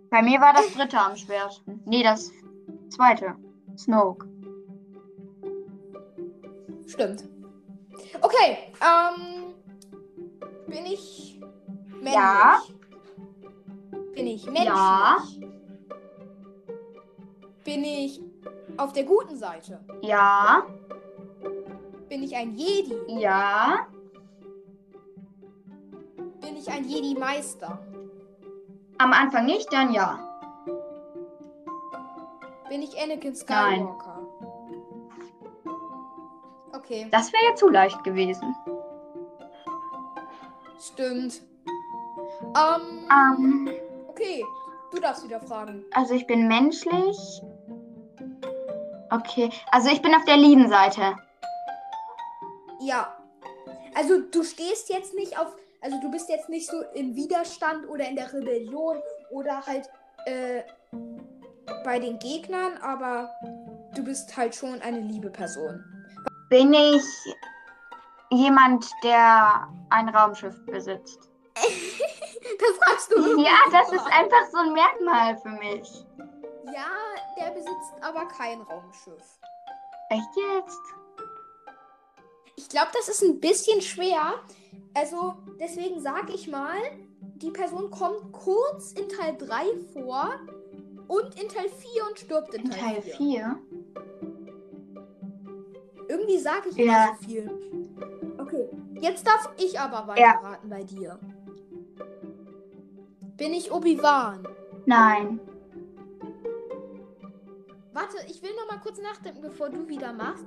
Bei 0.09 0.21
mir 0.21 0.39
war 0.39 0.53
das 0.53 0.73
dritte 0.73 0.99
am 0.99 1.15
schwersten. 1.15 1.81
Nee, 1.85 2.03
das 2.03 2.31
zweite. 2.89 3.35
Snoke. 3.77 4.27
Stimmt. 6.87 7.23
Okay, 8.21 8.73
ähm. 8.81 9.53
Bin 10.67 10.85
ich 10.85 11.39
männlich? 11.89 12.13
Ja. 12.13 12.61
Bin 14.13 14.27
ich 14.27 14.45
menschlich? 14.45 14.67
Ja. 14.67 15.17
Bin 17.67 17.84
ich 17.84 18.21
auf 18.77 18.93
der 18.93 19.03
guten 19.03 19.36
Seite? 19.36 19.82
Ja. 20.01 20.63
Bin 22.08 22.23
ich 22.23 22.34
ein 22.34 22.56
Jedi? 22.56 22.95
Ja. 23.19 23.88
Bin 26.39 26.56
ich 26.56 26.71
ein 26.71 26.86
Jedi-Meister? 26.86 27.77
Am 28.99 29.12
Anfang 29.12 29.45
nicht, 29.47 29.67
dann 29.73 29.91
ja. 29.93 30.17
Bin 32.69 32.82
ich 32.82 32.97
Anakin 33.03 33.34
Nein. 33.34 33.36
Skywalker? 33.36 34.21
Okay, 36.73 37.08
Das 37.12 37.34
wäre 37.34 37.43
ja 37.49 37.56
zu 37.56 37.67
leicht 37.67 38.01
gewesen. 38.06 38.56
stimmt. 40.80 41.41
Ähm, 42.56 43.10
Ähm, 43.12 43.69
okay. 44.08 44.41
Du 44.93 45.01
darfst 45.01 45.25
wieder 45.25 45.41
fragen. 45.41 45.84
also 45.93 46.13
ich 46.13 46.25
bin 46.27 46.47
menschlich. 46.47 47.41
Okay, 49.09 49.49
also 49.71 49.89
ich 49.89 50.01
bin 50.01 50.13
auf 50.13 50.25
der 50.25 50.37
lieben 50.37 50.69
Seite. 50.69 51.15
Ja. 52.79 53.17
Also 53.95 54.21
du 54.21 54.43
stehst 54.43 54.89
jetzt 54.89 55.13
nicht 55.13 55.39
auf. 55.39 55.55
Also 55.81 55.99
du 56.01 56.11
bist 56.11 56.29
jetzt 56.29 56.49
nicht 56.49 56.67
so 56.67 56.81
im 56.93 57.15
Widerstand 57.15 57.87
oder 57.87 58.07
in 58.07 58.15
der 58.15 58.31
Rebellion 58.33 58.97
oder 59.31 59.65
halt 59.65 59.89
äh, 60.25 60.63
bei 61.83 61.99
den 61.99 62.19
Gegnern, 62.19 62.77
aber 62.81 63.31
du 63.95 64.03
bist 64.03 64.35
halt 64.35 64.55
schon 64.55 64.81
eine 64.81 64.99
liebe 64.99 65.29
Person. 65.29 65.83
Bin 66.49 66.73
ich 66.73 67.03
jemand, 68.31 68.89
der 69.03 69.67
ein 69.89 70.09
Raumschiff 70.09 70.55
besitzt? 70.65 71.19
Das 72.59 72.77
fragst 72.77 73.11
du. 73.11 73.41
Ja, 73.41 73.57
das 73.71 73.91
ist 73.91 74.05
einfach 74.05 74.45
so 74.51 74.57
ein 74.57 74.71
Merkmal 74.71 75.37
für 75.37 75.49
mich. 75.49 76.05
Ja, 76.73 76.87
besitzt 77.57 77.93
aber 78.01 78.25
kein 78.27 78.61
Raumschiff. 78.61 79.39
Echt 80.09 80.29
jetzt? 80.35 80.79
Ich 82.55 82.69
glaube, 82.69 82.89
das 82.93 83.09
ist 83.09 83.23
ein 83.23 83.39
bisschen 83.39 83.81
schwer. 83.81 84.35
Also, 84.93 85.35
deswegen 85.59 85.99
sage 86.01 86.33
ich 86.33 86.47
mal, 86.47 86.77
die 87.35 87.51
Person 87.51 87.91
kommt 87.91 88.31
kurz 88.31 88.93
in 88.93 89.09
Teil 89.09 89.37
3 89.37 89.65
vor 89.93 90.39
und 91.07 91.39
in 91.41 91.49
Teil 91.49 91.69
4 91.69 92.07
und 92.09 92.19
stirbt 92.19 92.53
in 92.53 92.63
In 92.65 92.71
Teil, 92.71 92.93
Teil 92.95 93.01
4. 93.01 93.15
4? 93.17 93.59
Irgendwie 96.09 96.37
sage 96.39 96.69
ich 96.69 96.75
Ja. 96.77 96.83
immer 96.83 97.17
so 97.19 97.25
viel. 97.27 97.51
Okay, 98.39 98.69
jetzt 99.01 99.27
darf 99.27 99.49
ich 99.57 99.79
aber 99.79 100.07
weiterraten 100.07 100.69
bei 100.69 100.83
dir. 100.83 101.19
Bin 103.35 103.53
ich 103.53 103.71
Obi-Wan? 103.71 104.47
Nein. 104.85 105.39
Warte, 107.97 108.17
ich 108.27 108.43
will 108.43 108.51
noch 108.53 108.69
mal 108.69 108.79
kurz 108.79 108.99
nachdenken, 109.01 109.41
bevor 109.41 109.69
du 109.69 109.88
wieder 109.88 110.13
machst. 110.13 110.45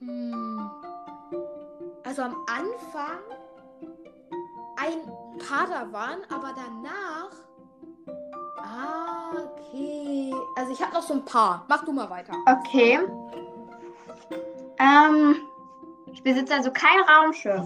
Hm. 0.00 0.70
Also 2.04 2.20
am 2.20 2.36
Anfang 2.46 3.18
ein 4.76 5.10
Padawan, 5.38 6.18
aber 6.28 6.54
danach. 6.54 7.30
Ah, 8.58 9.30
okay. 9.32 10.34
Also 10.56 10.72
ich 10.72 10.82
habe 10.82 10.92
noch 10.92 11.02
so 11.02 11.14
ein 11.14 11.24
paar. 11.24 11.64
Mach 11.68 11.86
du 11.86 11.92
mal 11.92 12.10
weiter. 12.10 12.34
Okay. 12.44 13.00
Ähm, 14.78 15.36
ich 16.12 16.22
besitze 16.22 16.52
also 16.52 16.70
kein 16.70 17.00
Raumschiff. 17.08 17.64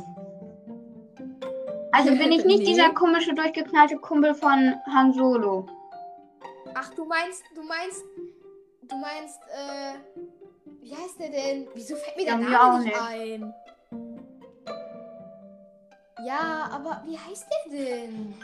Also 1.91 2.11
bin 2.11 2.31
ich 2.31 2.45
nicht 2.45 2.69
dieser 2.69 2.91
komische, 2.91 3.35
durchgeknallte 3.35 3.97
Kumpel 3.97 4.33
von 4.33 4.77
Han 4.95 5.13
Solo. 5.13 5.67
Ach, 6.75 6.91
du 6.95 7.05
meinst, 7.05 7.43
du 7.55 7.63
meinst, 7.63 8.05
du 8.83 8.97
meinst, 8.97 9.41
äh, 9.49 9.95
wie 10.81 10.95
heißt 10.97 11.19
der 11.21 11.31
denn? 11.31 11.69
Wieso 11.75 11.97
fällt 11.97 12.17
mir 12.17 12.25
der 12.25 12.35
Ja, 12.35 12.41
mir 12.41 12.51
Name 12.51 12.85
nicht, 12.85 12.97
ein? 12.97 13.55
Ja, 16.25 16.69
aber 16.73 17.03
wie 17.07 17.19
heißt 17.19 17.47
der 17.67 17.73
denn? 17.73 18.35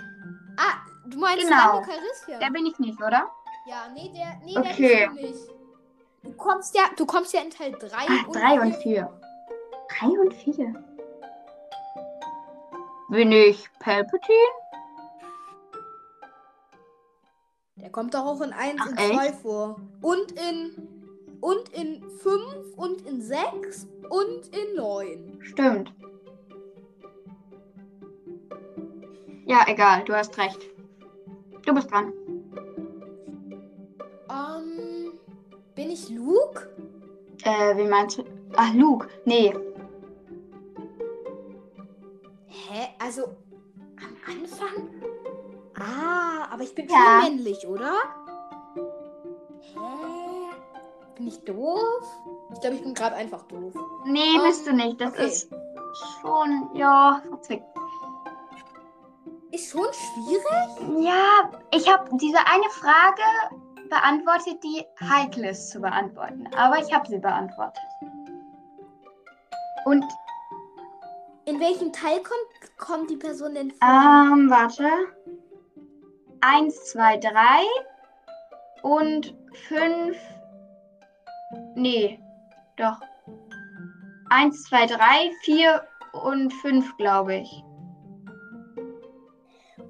Ah, 0.57 0.79
du 1.07 1.19
meinst 1.19 1.45
Genau. 1.49 1.57
Lando 1.75 1.83
Calrissian. 1.83 2.41
Der 2.41 2.51
bin 2.51 2.67
ich 2.67 2.79
nicht, 2.79 3.01
oder? 3.01 3.31
Ja, 3.67 3.89
nee, 3.93 4.11
der, 4.15 4.37
nee, 4.45 4.57
Okay. 4.59 5.07
der 5.07 5.11
bist 5.11 5.49
du 5.49 5.53
nicht. 5.53 5.55
Du 6.25 6.33
kommst 6.33 6.75
ja, 6.75 6.83
du 6.97 7.07
kommst 7.07 7.33
ja 7.33 7.41
in 7.43 7.51
Teil 7.51 7.73
3 7.73 7.89
Ah, 7.91 8.27
drei 8.33 8.61
und 8.61 8.75
vier. 8.77 9.09
Drei 9.89 10.09
und 10.09 10.35
vier. 10.35 10.85
Bin 13.11 13.33
ich 13.33 13.69
Palpatine? 13.79 14.37
Der 17.89 17.93
kommt 17.93 18.13
doch 18.13 18.27
auch 18.27 18.43
in 18.43 18.53
1 18.53 18.79
Ach, 18.83 18.91
und 18.91 18.99
echt? 18.99 19.15
2 19.15 19.33
vor. 19.33 19.81
Und 20.03 20.33
in 20.33 20.89
und 21.41 21.71
in 21.71 22.03
5 22.03 22.77
und 22.77 23.01
in 23.07 23.23
6 23.23 23.87
und 24.11 24.55
in 24.55 24.77
9. 24.77 25.39
Stimmt. 25.41 25.95
Ja, 29.47 29.65
egal, 29.67 30.05
du 30.05 30.15
hast 30.15 30.37
recht. 30.37 30.61
Du 31.65 31.73
bist 31.73 31.91
dran. 31.91 32.13
Ähm, 34.29 35.19
bin 35.75 35.91
ich 35.91 36.11
Luke? 36.11 36.69
Äh, 37.43 37.75
wie 37.79 37.89
meinst 37.89 38.19
du? 38.19 38.25
Ach, 38.55 38.75
Luke. 38.75 39.09
Nee. 39.25 39.55
Hä? 42.49 42.89
Also 42.99 43.23
am 43.97 44.15
Anfang? 44.27 45.08
Ah, 45.81 46.49
aber 46.53 46.63
ich 46.63 46.75
bin 46.75 46.89
Ja. 46.89 46.97
schon 47.23 47.31
männlich, 47.33 47.67
oder? 47.67 47.93
Hä? 49.61 50.51
Bin 51.17 51.27
ich 51.29 51.43
doof? 51.45 52.03
Ich 52.53 52.61
glaube, 52.61 52.77
ich 52.77 52.83
bin 52.83 52.95
gerade 52.95 53.17
einfach 53.17 53.43
doof. 53.45 53.75
Nee, 54.05 54.37
Ähm, 54.37 54.43
bist 54.45 54.67
du 54.67 54.73
nicht. 54.73 55.01
Das 55.01 55.13
okay. 55.13 55.27
ist 55.27 55.51
schon, 56.21 56.71
ja, 56.75 57.21
verzwickt. 57.29 57.65
Ist 59.51 59.71
schon 59.71 59.87
schwierig? 59.93 61.05
Ja, 61.05 61.51
ich 61.73 61.91
habe 61.93 62.09
diese 62.19 62.39
eine 62.39 62.69
Frage 62.71 63.23
beantwortet, 63.89 64.63
die 64.63 64.85
heikel 65.01 65.45
ist 65.47 65.71
zu 65.71 65.81
beantworten. 65.81 66.47
Aber 66.57 66.79
ich 66.79 66.93
habe 66.93 67.09
sie 67.09 67.19
beantwortet. 67.19 67.83
Und, 69.87 70.05
In 71.47 71.59
welchem 71.61 71.91
Teil 71.95 72.19
kommt, 72.23 72.77
kommt 72.77 73.11
die 73.11 73.17
Person 73.17 73.55
denn 73.55 73.71
vor? 73.71 73.89
ähm, 73.89 74.51
warte. 74.51 74.85
Eins, 76.41 76.85
zwei, 76.87 77.17
drei 77.17 77.65
und 78.83 79.35
fünf. 79.69 80.17
Nee, 81.75 82.21
doch. 82.77 83.01
Eins, 84.31 84.63
zwei, 84.65 84.87
drei, 84.87 85.31
vier 85.43 85.87
und 86.13 86.53
fünf, 86.55 86.97
glaube 86.97 87.37
ich. 87.37 87.65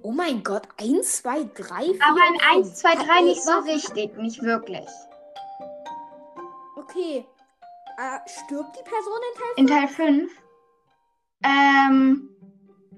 Oh 0.03 0.13
mein 0.13 0.43
Gott, 0.43 0.67
1, 0.81 1.23
2, 1.23 1.51
3, 1.55 1.85
4. 1.85 1.99
Aber 2.03 2.21
in 2.33 2.41
1, 2.59 2.75
2, 2.77 2.95
3 2.95 3.21
nicht 3.25 3.43
so 3.43 3.59
richtig, 3.59 4.17
nicht 4.17 4.43
wirklich. 4.43 4.87
Okay. 6.77 7.27
Äh, 7.99 8.29
stirbt 8.29 8.77
die 8.79 8.85
Person 8.85 9.21
in 9.29 9.39
Teil 9.39 9.53
In 9.57 9.67
Teil 9.67 9.89
5? 9.89 10.33
Ähm, 11.45 12.31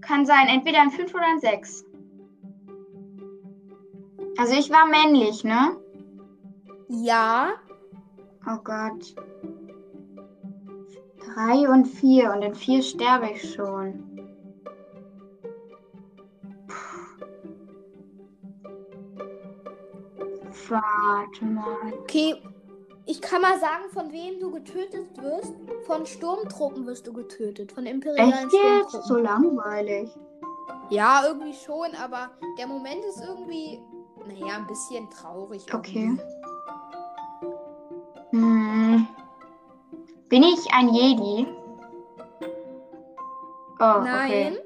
kann 0.03 0.25
sein, 0.25 0.47
entweder 0.49 0.83
in 0.83 0.91
5 0.91 1.15
oder 1.15 1.31
in 1.33 1.41
6. 1.41 1.85
Also 4.41 4.55
ich 4.55 4.71
war 4.71 4.87
männlich, 4.87 5.45
ne? 5.45 5.77
Ja. 6.89 7.51
Oh 8.47 8.57
Gott. 8.65 9.15
3 11.35 11.69
und 11.69 11.85
4 11.85 12.33
und 12.33 12.41
in 12.41 12.55
4 12.55 12.83
sterbe 12.83 13.33
ich 13.33 13.53
schon. 13.53 14.19
Puh. 16.67 17.27
Warte 20.71 21.45
mal. 21.45 21.93
Okay. 22.01 22.43
Ich 23.05 23.21
kann 23.21 23.43
mal 23.43 23.61
sagen, 23.61 23.91
von 23.93 24.11
wem 24.11 24.41
du 24.41 24.53
getötet 24.53 25.23
wirst. 25.23 25.53
Von 25.85 26.07
Sturmtruppen 26.07 26.87
wirst 26.87 27.07
du 27.07 27.13
getötet. 27.13 27.73
Von 27.73 27.85
imperialen 27.85 28.33
Echt 28.33 28.53
jetzt? 28.55 28.93
So 28.93 29.03
Sturmtruppen. 29.03 29.23
langweilig. 29.57 30.09
Ja, 30.89 31.25
irgendwie 31.27 31.53
schon, 31.53 31.95
aber 32.03 32.31
der 32.59 32.67
Moment 32.67 33.05
ist 33.05 33.23
irgendwie, 33.23 33.81
naja, 34.31 34.57
ein 34.57 34.67
bisschen 34.67 35.09
traurig. 35.11 35.63
Okay. 35.73 36.19
Hm. 38.31 39.07
Bin 40.29 40.43
ich 40.43 40.73
ein 40.73 40.89
Jedi? 40.95 41.47
Oh, 43.81 44.01
Nein. 44.03 44.57
okay. 44.57 44.59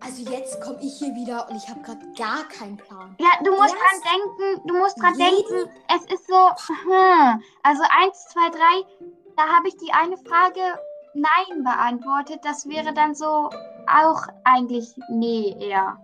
Also 0.00 0.22
jetzt 0.30 0.60
komme 0.62 0.78
ich 0.80 0.98
hier 0.98 1.14
wieder 1.14 1.48
und 1.48 1.56
ich 1.56 1.68
habe 1.68 1.80
gerade 1.82 2.00
gar 2.16 2.44
keinen 2.48 2.76
Plan. 2.76 3.14
Ja, 3.20 3.28
du 3.44 3.50
musst 3.50 3.74
Was? 3.74 3.78
dran 3.78 4.00
denken, 4.12 4.68
du 4.68 4.78
musst 4.78 5.00
dran 5.00 5.14
Jedi? 5.14 5.44
denken, 5.44 5.70
es 5.94 6.12
ist 6.12 6.26
so, 6.26 6.34
hm, 6.34 7.42
also 7.62 7.82
1, 8.02 8.26
2, 8.30 8.48
3, 8.50 8.58
da 9.36 9.42
habe 9.54 9.68
ich 9.68 9.76
die 9.76 9.92
eine 9.92 10.16
Frage 10.16 10.60
Nein 11.14 11.62
beantwortet. 11.62 12.40
Das 12.42 12.68
wäre 12.68 12.92
dann 12.92 13.14
so 13.14 13.50
auch 13.86 14.22
eigentlich 14.44 14.94
nee 15.10 15.56
eher. 15.60 15.98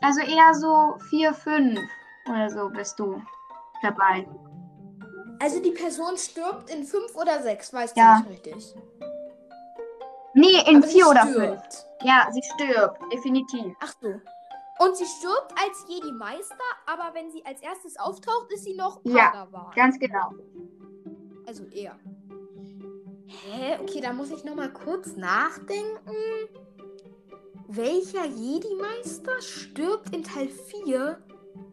Also 0.00 0.20
eher 0.20 0.54
so 0.54 0.96
4, 1.10 1.34
5 1.34 1.78
oder 2.28 2.50
so 2.50 2.68
bist 2.70 2.98
du 2.98 3.20
dabei. 3.82 4.28
Also 5.40 5.60
die 5.60 5.70
Person 5.70 6.16
stirbt 6.16 6.68
in 6.70 6.84
fünf 6.84 7.14
oder 7.14 7.40
sechs, 7.42 7.72
weißt 7.72 7.96
Ja. 7.96 8.20
du 8.24 8.30
nicht 8.30 8.46
richtig. 8.46 8.74
Nee, 10.34 10.60
in 10.68 10.76
Aber 10.78 10.86
sie 10.86 10.94
4 10.98 11.08
oder 11.08 11.22
5. 11.22 11.34
stirbt. 11.34 11.86
Ja, 12.02 12.28
sie 12.32 12.42
stirbt, 12.54 13.00
definitiv. 13.12 13.74
Ach 13.80 13.94
so. 14.00 14.08
Und 14.80 14.96
sie 14.96 15.06
stirbt 15.06 15.52
als 15.60 15.84
Jedi-Meister, 15.88 16.54
aber 16.86 17.12
wenn 17.14 17.30
sie 17.32 17.44
als 17.44 17.60
erstes 17.60 17.98
auftaucht, 17.98 18.52
ist 18.52 18.64
sie 18.64 18.74
noch 18.74 19.00
Ja, 19.04 19.30
Padawan. 19.30 19.72
Ganz 19.74 19.98
genau. 19.98 20.30
Also 21.46 21.64
er. 21.72 21.96
Hä? 23.26 23.78
Okay, 23.82 24.00
da 24.00 24.12
muss 24.12 24.30
ich 24.30 24.44
noch 24.44 24.54
mal 24.54 24.72
kurz 24.72 25.16
nachdenken. 25.16 26.14
Welcher 27.70 28.24
Jedi-Meister 28.24 29.42
stirbt 29.42 30.14
in 30.14 30.24
Teil 30.24 30.48
4 30.48 31.18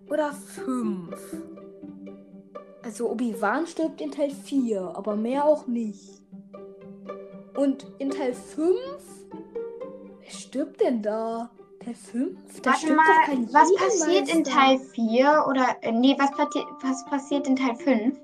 oder 0.09 0.33
5? 0.33 1.15
Also 2.83 3.09
Obi-Wan 3.09 3.65
stirbt 3.65 4.01
in 4.01 4.11
Teil 4.11 4.31
4, 4.31 4.91
aber 4.93 5.15
mehr 5.15 5.45
auch 5.45 5.67
nicht. 5.67 6.21
Und 7.55 7.87
in 7.99 8.09
Teil 8.09 8.33
5? 8.33 8.75
Wer 10.19 10.29
stirbt 10.31 10.81
denn 10.81 11.01
da? 11.01 11.49
Teil 11.79 11.95
5? 11.95 12.61
Da 12.61 12.71
Warte 12.71 12.79
stirbt 12.79 12.95
mal, 12.97 13.05
doch 13.05 13.25
kein 13.27 13.53
was 13.53 13.75
passiert 13.75 14.35
in. 14.35 14.43
Teil 14.43 14.79
4 14.79 15.45
oder 15.47 15.77
äh, 15.81 15.93
nee, 15.93 16.17
was, 16.19 16.31
was 16.81 17.05
passiert 17.05 17.47
in 17.47 17.55
Teil 17.55 17.75
5? 17.77 18.19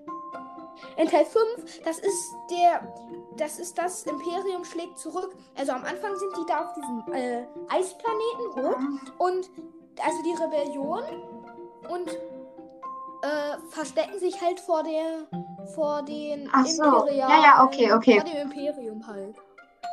In 0.98 1.08
Teil 1.08 1.26
5, 1.26 1.82
das 1.84 2.00
ist 2.00 2.36
der. 2.50 2.94
Das 3.38 3.60
ist 3.60 3.78
das 3.78 4.04
Imperium 4.04 4.66
schlägt 4.66 4.98
zurück. 5.00 5.36
Also 5.58 5.72
am 5.72 5.84
Anfang 5.86 6.16
sind 6.18 6.36
die 6.38 6.46
da 6.48 6.66
auf 6.66 6.74
diesem 6.74 7.14
äh, 7.14 7.46
Eisplaneten 7.70 8.56
hoch. 8.56 8.78
Und 9.18 9.50
also 10.04 10.22
die 10.24 10.34
Rebellion 10.44 11.04
und 11.90 12.10
äh, 12.10 13.58
verstecken 13.70 14.20
sich 14.20 14.42
halt 14.42 14.60
vor 14.60 14.84
der 14.84 15.28
vor 15.76 16.02
den 16.04 16.50
Ach 16.52 16.66
so. 16.66 16.84
Imperialen- 16.84 17.18
Ja, 17.18 17.42
ja, 17.44 17.64
okay, 17.64 17.94
okay. 17.94 18.20
Vor 18.20 18.30
dem 18.30 18.52
Imperium 18.52 19.06
halt. 19.08 19.36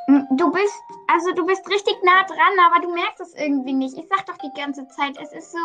M, 0.09 0.27
Du 0.33 0.51
bist, 0.51 0.75
also 1.13 1.33
du 1.33 1.45
bist 1.45 1.69
richtig 1.69 1.95
nah 2.03 2.25
dran, 2.25 2.59
aber 2.73 2.81
du 2.87 2.93
merkst 2.95 3.21
es 3.21 3.35
irgendwie 3.35 3.75
nicht. 3.75 3.97
Ich 3.97 4.09
sag 4.09 4.25
doch 4.27 4.39
die 4.39 4.53
ganze 4.59 4.89
Zeit, 4.89 5.17
es 5.23 5.33
ist 5.33 5.53
so, 5.53 5.59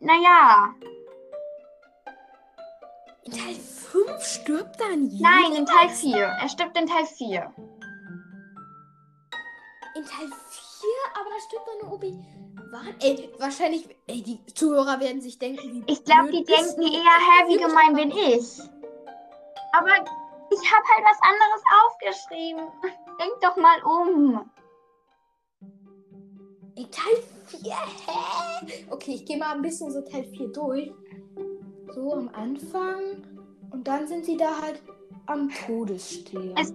naja. 0.00 0.70
In 3.30 3.38
Teil 3.38 3.54
5 3.54 4.24
stirbt 4.24 4.80
dann 4.80 5.06
jeder. 5.06 5.30
Nein, 5.30 5.52
in 5.58 5.66
Teil 5.66 5.88
4. 5.88 6.16
Er 6.18 6.48
stirbt 6.48 6.76
in 6.76 6.86
Teil 6.86 7.06
4. 7.06 7.54
In 9.94 10.04
Teil 10.04 10.26
4, 10.26 10.34
aber 11.14 11.30
da 11.30 11.40
stirbt 11.46 11.68
dann 11.68 11.78
nur 11.88 11.94
Obi. 11.94 12.18
Wan. 12.72 12.94
Ey, 13.00 13.30
wahrscheinlich, 13.38 13.88
ey, 14.08 14.22
die 14.22 14.44
Zuhörer 14.46 14.98
werden 14.98 15.20
sich 15.20 15.38
denken, 15.38 15.62
wie 15.72 15.92
Ich 15.92 16.02
glaube, 16.04 16.32
die 16.32 16.44
denken 16.44 16.82
eher, 16.82 16.88
hä, 16.88 17.48
wie 17.48 17.58
gemein 17.58 17.94
bin 17.94 18.10
ich. 18.10 18.58
Aber 19.74 19.94
ich 20.50 20.72
habe 20.72 20.84
halt 20.88 21.04
was 21.04 21.20
anderes 21.22 21.62
aufgeschrieben. 21.84 22.68
Denk 23.20 23.40
doch 23.42 23.56
mal 23.56 23.80
um. 23.84 24.50
In 26.74 26.90
Teil 26.90 27.22
4? 27.46 27.74
Hä? 28.06 28.84
Okay, 28.90 29.12
ich 29.12 29.24
gehe 29.24 29.38
mal 29.38 29.54
ein 29.54 29.62
bisschen 29.62 29.92
so 29.92 30.00
Teil 30.00 30.24
4 30.24 30.48
durch. 30.48 30.92
So 31.94 32.12
am 32.12 32.30
Anfang. 32.32 33.24
Und 33.70 33.86
dann 33.86 34.06
sind 34.06 34.24
sie 34.24 34.36
da 34.36 34.60
halt 34.60 34.82
am 35.26 35.50
Todesstern. 35.50 36.54
Es- 36.60 36.74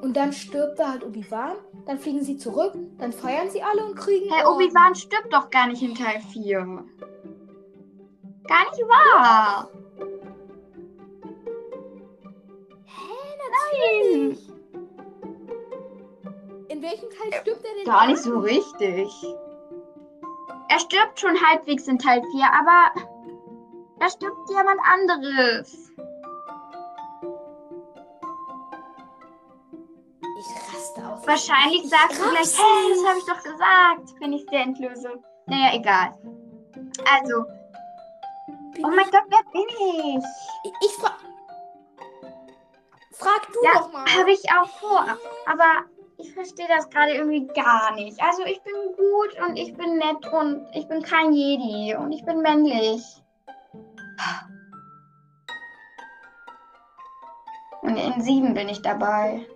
und 0.00 0.16
dann 0.16 0.32
stirbt 0.32 0.78
da 0.78 0.90
halt 0.90 1.04
Obi-Wan. 1.04 1.56
Dann 1.86 1.98
fliegen 1.98 2.22
sie 2.22 2.36
zurück. 2.36 2.74
Dann 2.98 3.12
feiern 3.12 3.50
sie 3.50 3.62
alle 3.62 3.84
und 3.84 3.94
kriegen. 3.94 4.32
Herr. 4.32 4.50
Obi-Wan 4.52 4.94
stirbt 4.94 5.32
doch 5.32 5.50
gar 5.50 5.68
nicht 5.68 5.82
in 5.82 5.94
Teil 5.94 6.20
4. 6.32 6.84
Gar 8.48 8.70
nicht 8.70 8.82
wahr. 8.88 9.70
Nein. 13.72 14.38
In 16.68 16.82
welchem 16.82 17.10
Teil 17.10 17.40
stirbt 17.40 17.64
er 17.64 17.74
denn? 17.76 17.84
Gar 17.84 18.06
nicht 18.06 18.18
an? 18.18 18.22
so 18.22 18.38
richtig. 18.38 19.08
Er 20.68 20.78
stirbt 20.78 21.20
schon 21.20 21.36
halbwegs 21.40 21.86
in 21.86 21.98
Teil 21.98 22.22
4, 22.32 22.44
aber 22.46 23.11
da 24.02 24.08
stirbt 24.10 24.50
jemand 24.50 24.80
anderes. 24.92 25.90
Ich 30.40 30.74
raste 30.74 31.06
aus. 31.06 31.26
Wahrscheinlich 31.26 31.84
Ich 31.84 31.90
sagst 31.90 32.18
du 32.20 32.28
gleich, 32.30 32.58
hey, 32.58 32.94
das 32.94 33.08
habe 33.08 33.18
ich 33.18 33.26
doch 33.26 33.42
gesagt, 33.42 34.20
wenn 34.20 34.32
ich 34.32 34.44
dir 34.46 34.58
entlöse. 34.58 35.22
Naja, 35.46 35.70
egal. 35.74 36.12
Also, 37.12 37.44
Bin 38.74 38.84
oh 38.84 38.88
mein 38.88 39.08
Gott, 39.10 39.22
wer 39.28 39.42
bin 39.52 39.68
ich? 39.68 40.24
ich, 40.64 40.72
ich 40.86 40.92
fra 40.96 41.12
Frag 43.12 43.46
du 43.52 43.58
Ja, 43.62 43.72
doch 43.74 43.92
mal. 43.92 44.04
habe 44.06 44.32
ich 44.32 44.42
auch 44.50 44.68
vor. 44.80 45.04
Aber 45.46 45.84
ich 46.18 46.32
verstehe 46.34 46.66
das 46.68 46.90
gerade 46.90 47.12
irgendwie 47.14 47.46
gar 47.54 47.94
nicht. 47.94 48.20
Also, 48.20 48.42
ich 48.44 48.60
bin 48.62 48.74
gut 48.96 49.46
und 49.46 49.56
ich 49.56 49.76
bin 49.76 49.98
nett 49.98 50.26
und 50.32 50.66
ich 50.74 50.88
bin 50.88 51.02
kein 51.02 51.32
Jedi 51.32 51.94
und 51.94 52.10
ich 52.10 52.24
bin 52.24 52.40
männlich. 52.40 53.21
Und 57.82 57.96
in 57.96 58.22
sieben 58.22 58.54
bin 58.54 58.68
ich 58.68 58.80
dabei. 58.82 59.46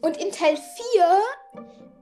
Und 0.00 0.16
in 0.16 0.32
Teil 0.32 0.56
4 0.56 1.20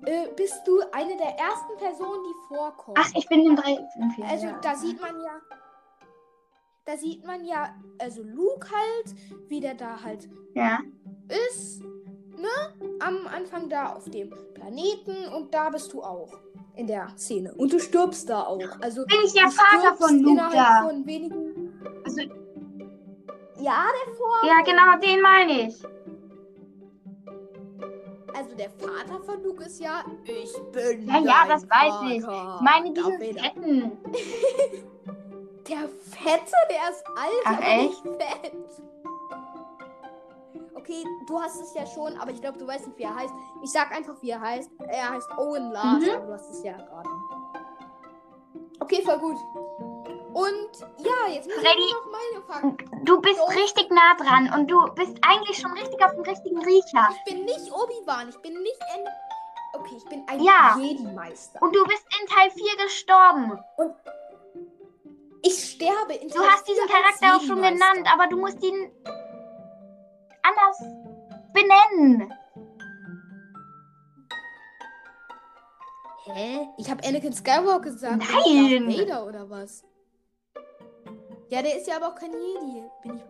äh, 0.06 0.28
bist 0.34 0.66
du 0.66 0.80
eine 0.92 1.16
der 1.16 1.36
ersten 1.38 1.76
Personen, 1.76 2.22
die 2.24 2.54
vorkommt. 2.54 2.98
Ach, 2.98 3.10
ich 3.14 3.28
bin 3.28 3.44
in 3.44 3.56
drei. 3.56 3.72
in 3.72 4.10
vier, 4.12 4.24
also 4.26 4.46
ja. 4.46 4.58
da 4.60 4.74
sieht 4.74 5.00
man 5.00 5.20
ja, 5.20 5.40
da 6.86 6.96
sieht 6.96 7.26
man 7.26 7.44
ja, 7.44 7.74
also 7.98 8.22
Luke 8.22 8.66
halt, 8.70 9.14
wie 9.48 9.60
der 9.60 9.74
da 9.74 10.02
halt 10.02 10.28
Ja. 10.54 10.78
ist, 11.28 11.82
ne? 11.82 12.48
Am 13.00 13.26
Anfang 13.26 13.68
da 13.68 13.92
auf 13.94 14.08
dem 14.08 14.30
Planeten 14.54 15.26
und 15.34 15.52
da 15.52 15.68
bist 15.68 15.92
du 15.92 16.02
auch 16.02 16.32
in 16.76 16.86
der 16.86 17.08
Szene. 17.16 17.52
Und 17.54 17.72
du 17.72 17.78
stirbst 17.78 18.28
da 18.28 18.42
auch. 18.44 18.60
Also 18.80 19.04
Bin 19.06 19.18
ich 19.24 19.32
der 19.32 19.50
Vater 19.50 19.96
von 19.96 20.18
Luke 20.20 20.48
da? 20.52 20.82
von 20.88 21.06
wenigen. 21.06 21.72
Also, 22.04 22.20
Ja, 23.60 23.84
der 24.06 24.14
Vor. 24.14 24.36
ja, 24.46 24.62
genau, 24.64 24.98
den 25.04 25.20
meine 25.22 25.68
ich. 25.68 25.82
Also 28.34 28.54
der 28.56 28.70
Vater 28.70 29.22
von 29.24 29.42
Luke 29.42 29.64
ist 29.64 29.80
ja, 29.80 30.04
ich 30.24 30.52
bin. 30.72 31.06
Ja, 31.06 31.18
ja, 31.18 31.44
das 31.48 31.68
weiß 31.68 32.12
ich. 32.12 32.22
Vater. 32.24 32.54
Ich 32.56 32.60
meine 32.62 32.92
diesen 32.92 33.18
fetten. 33.18 33.92
Der 35.68 35.88
Fette, 35.88 36.52
der 36.68 36.90
ist 36.90 37.04
alt, 37.16 37.42
Ach, 37.44 37.52
aber 37.58 37.62
echt? 37.64 38.04
nicht 38.04 38.20
fett. 38.20 38.52
Okay, 40.80 41.04
du 41.26 41.40
hast 41.40 41.60
es 41.60 41.74
ja 41.74 41.84
schon, 41.86 42.18
aber 42.18 42.30
ich 42.30 42.40
glaube, 42.40 42.58
du 42.58 42.66
weißt 42.66 42.86
nicht, 42.86 42.98
wie 42.98 43.02
er 43.04 43.14
heißt. 43.14 43.34
Ich 43.62 43.70
sag 43.70 43.92
einfach, 43.94 44.14
wie 44.22 44.30
er 44.30 44.40
heißt. 44.40 44.70
Er 44.88 45.10
heißt 45.10 45.28
Owen 45.38 45.70
Lars, 45.72 46.02
Mhm. 46.02 46.10
aber 46.10 46.26
du 46.26 46.32
hast 46.32 46.50
es 46.50 46.62
ja 46.64 46.72
erraten. 46.72 47.10
Okay, 48.80 49.02
voll 49.04 49.18
gut. 49.18 49.36
Und 50.32 50.70
ja, 50.98 51.32
jetzt 51.32 51.46
muss 51.46 51.56
Freddy. 51.56 51.82
ich 51.84 51.92
noch 51.92 52.06
meine 52.12 52.44
Fragen. 52.46 53.04
Du 53.04 53.20
bist 53.20 53.38
Doch. 53.40 53.50
richtig 53.54 53.90
nah 53.90 54.14
dran 54.16 54.50
und 54.58 54.70
du 54.70 54.80
bist 54.94 55.18
eigentlich 55.26 55.58
schon 55.58 55.72
richtig 55.72 56.02
auf 56.04 56.12
dem 56.12 56.22
richtigen 56.22 56.58
Riecher. 56.64 57.08
Ich 57.26 57.32
bin 57.34 57.44
nicht 57.44 57.70
Obi-Wan, 57.72 58.28
ich 58.30 58.38
bin 58.38 58.54
nicht 58.62 58.80
ein. 58.94 59.00
Okay, 59.74 59.96
ich 59.96 60.04
bin 60.06 60.24
ein 60.28 60.40
Ja. 60.40 60.76
Jedi-Meister. 60.78 61.60
Und 61.62 61.74
du 61.74 61.84
bist 61.84 62.04
in 62.20 62.26
Teil 62.28 62.50
4 62.52 62.76
gestorben. 62.84 63.58
Ich 65.42 65.72
sterbe 65.72 66.14
in 66.14 66.28
Du 66.28 66.34
Teil 66.38 66.48
hast 66.50 66.66
diesen 66.68 66.86
4 66.86 66.96
als 66.96 67.18
Charakter 67.20 67.36
auch 67.36 67.46
schon 67.46 67.62
genannt, 67.62 68.08
aber 68.12 68.26
du 68.28 68.36
musst 68.36 68.62
ihn 68.62 68.90
anders 70.42 70.78
benennen. 71.52 72.32
Hä? 76.24 76.68
Ich 76.78 76.90
habe 76.90 77.02
Anakin 77.06 77.32
Skywalker 77.32 77.90
gesagt. 77.90 78.18
Nein. 78.18 78.86
Vader 78.88 79.26
oder 79.26 79.50
was? 79.50 79.84
Ja, 81.48 81.62
der 81.62 81.76
ist 81.76 81.86
ja 81.88 81.96
aber 81.96 82.08
auch 82.08 82.14
kein 82.14 82.30
Jedi. 82.32 82.82
Bin 83.02 83.16
ich. 83.16 83.22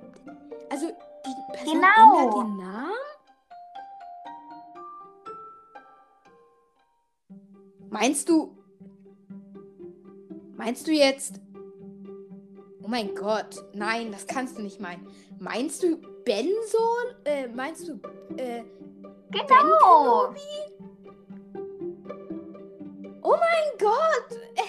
Also, 0.70 0.87
die 0.88 1.53
Person 1.53 1.81
Genau. 1.81 2.18
ändert 2.18 2.35
den 2.35 2.57
Namen? 2.59 2.92
Meinst 7.91 8.28
du. 8.28 8.57
Meinst 10.57 10.87
du 10.87 10.93
jetzt. 10.93 11.41
Oh 12.82 12.89
mein 12.89 13.14
Gott. 13.14 13.57
Nein, 13.72 14.12
das 14.12 14.26
kannst 14.26 14.59
du 14.59 14.62
nicht 14.62 14.80
meinen. 14.80 15.07
Meinst 15.39 15.82
du 15.82 16.01
Benson? 16.31 17.07
Äh, 17.24 17.49
meinst 17.49 17.89
du. 17.89 18.01
Äh, 18.37 18.62
Genau. 19.31 20.35
Oh 23.22 23.37
mein 23.37 23.78
Gott! 23.78 24.39
Hä? 24.57 24.64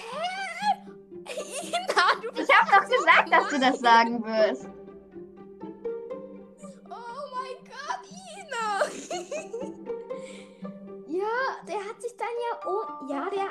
Ina, 1.26 2.20
du 2.20 2.28
Ich 2.40 2.48
habe 2.48 2.70
doch 2.70 2.88
gesagt, 2.88 3.32
dass 3.32 3.48
du 3.48 3.58
das 3.58 3.80
sagen 3.80 4.24
wirst. 4.24 4.68
Oh 6.88 7.22
mein 7.34 7.58
Gott, 7.64 8.02
Ina! 8.38 8.66
ja, 11.18 11.36
der 11.66 11.80
hat 11.88 12.02
sich 12.02 12.16
dann 12.16 12.36
ja. 12.38 12.52
Oh, 12.66 12.84
ja, 13.08 13.30
der. 13.30 13.50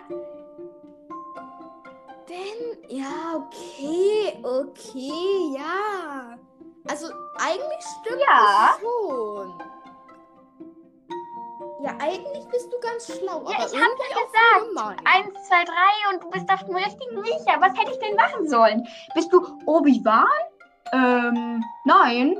Denn. 2.29 2.61
Ja, 2.87 3.35
okay, 3.35 4.39
okay, 4.43 5.55
ja. 5.57 6.37
Also, 6.87 7.07
eigentlich 7.39 7.85
stimmt 8.01 8.21
Ja. 8.21 8.69
das 8.71 8.81
schon. 8.81 9.61
Ja, 11.83 11.91
eigentlich 11.99 12.45
bist 12.49 12.71
du 12.71 12.79
ganz 12.79 13.05
schlau. 13.07 13.43
Ja, 13.49 13.57
aber 13.57 13.65
ich 13.67 13.73
hab 13.73 13.73
ja 13.73 14.23
gesagt. 14.23 14.67
gemein. 14.69 14.97
Eins, 15.05 15.47
zwei, 15.47 15.63
drei 15.63 16.13
und 16.13 16.23
du 16.23 16.29
bist 16.29 16.49
auf 16.51 16.63
dem 16.65 16.75
richtigen 16.75 17.17
Riecher. 17.19 17.59
Was 17.59 17.75
hätte 17.77 17.91
ich 17.91 17.99
denn 17.99 18.15
machen 18.15 18.47
sollen? 18.47 18.87
Bist 19.15 19.31
du 19.33 19.41
Obi-Wan? 19.65 20.27
Ähm, 20.93 21.63
nein. 21.85 22.37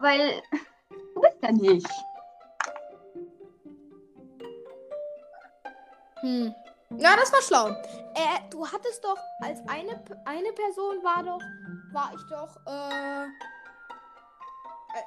weil 0.00 0.42
du 1.14 1.20
bist 1.20 1.36
ja 1.42 1.52
nicht. 1.52 1.88
Hm. 6.20 6.54
Ja, 6.98 7.16
das 7.16 7.32
war 7.32 7.42
schlau. 7.42 7.68
Äh, 8.14 8.48
du 8.50 8.66
hattest 8.66 9.04
doch 9.04 9.18
als 9.42 9.60
eine 9.68 10.02
eine 10.24 10.52
Person 10.52 11.02
war 11.02 11.22
doch, 11.22 11.40
war 11.96 12.12
ich 12.14 12.22
doch, 12.24 12.56
äh, 12.66 13.24
äh 13.24 13.28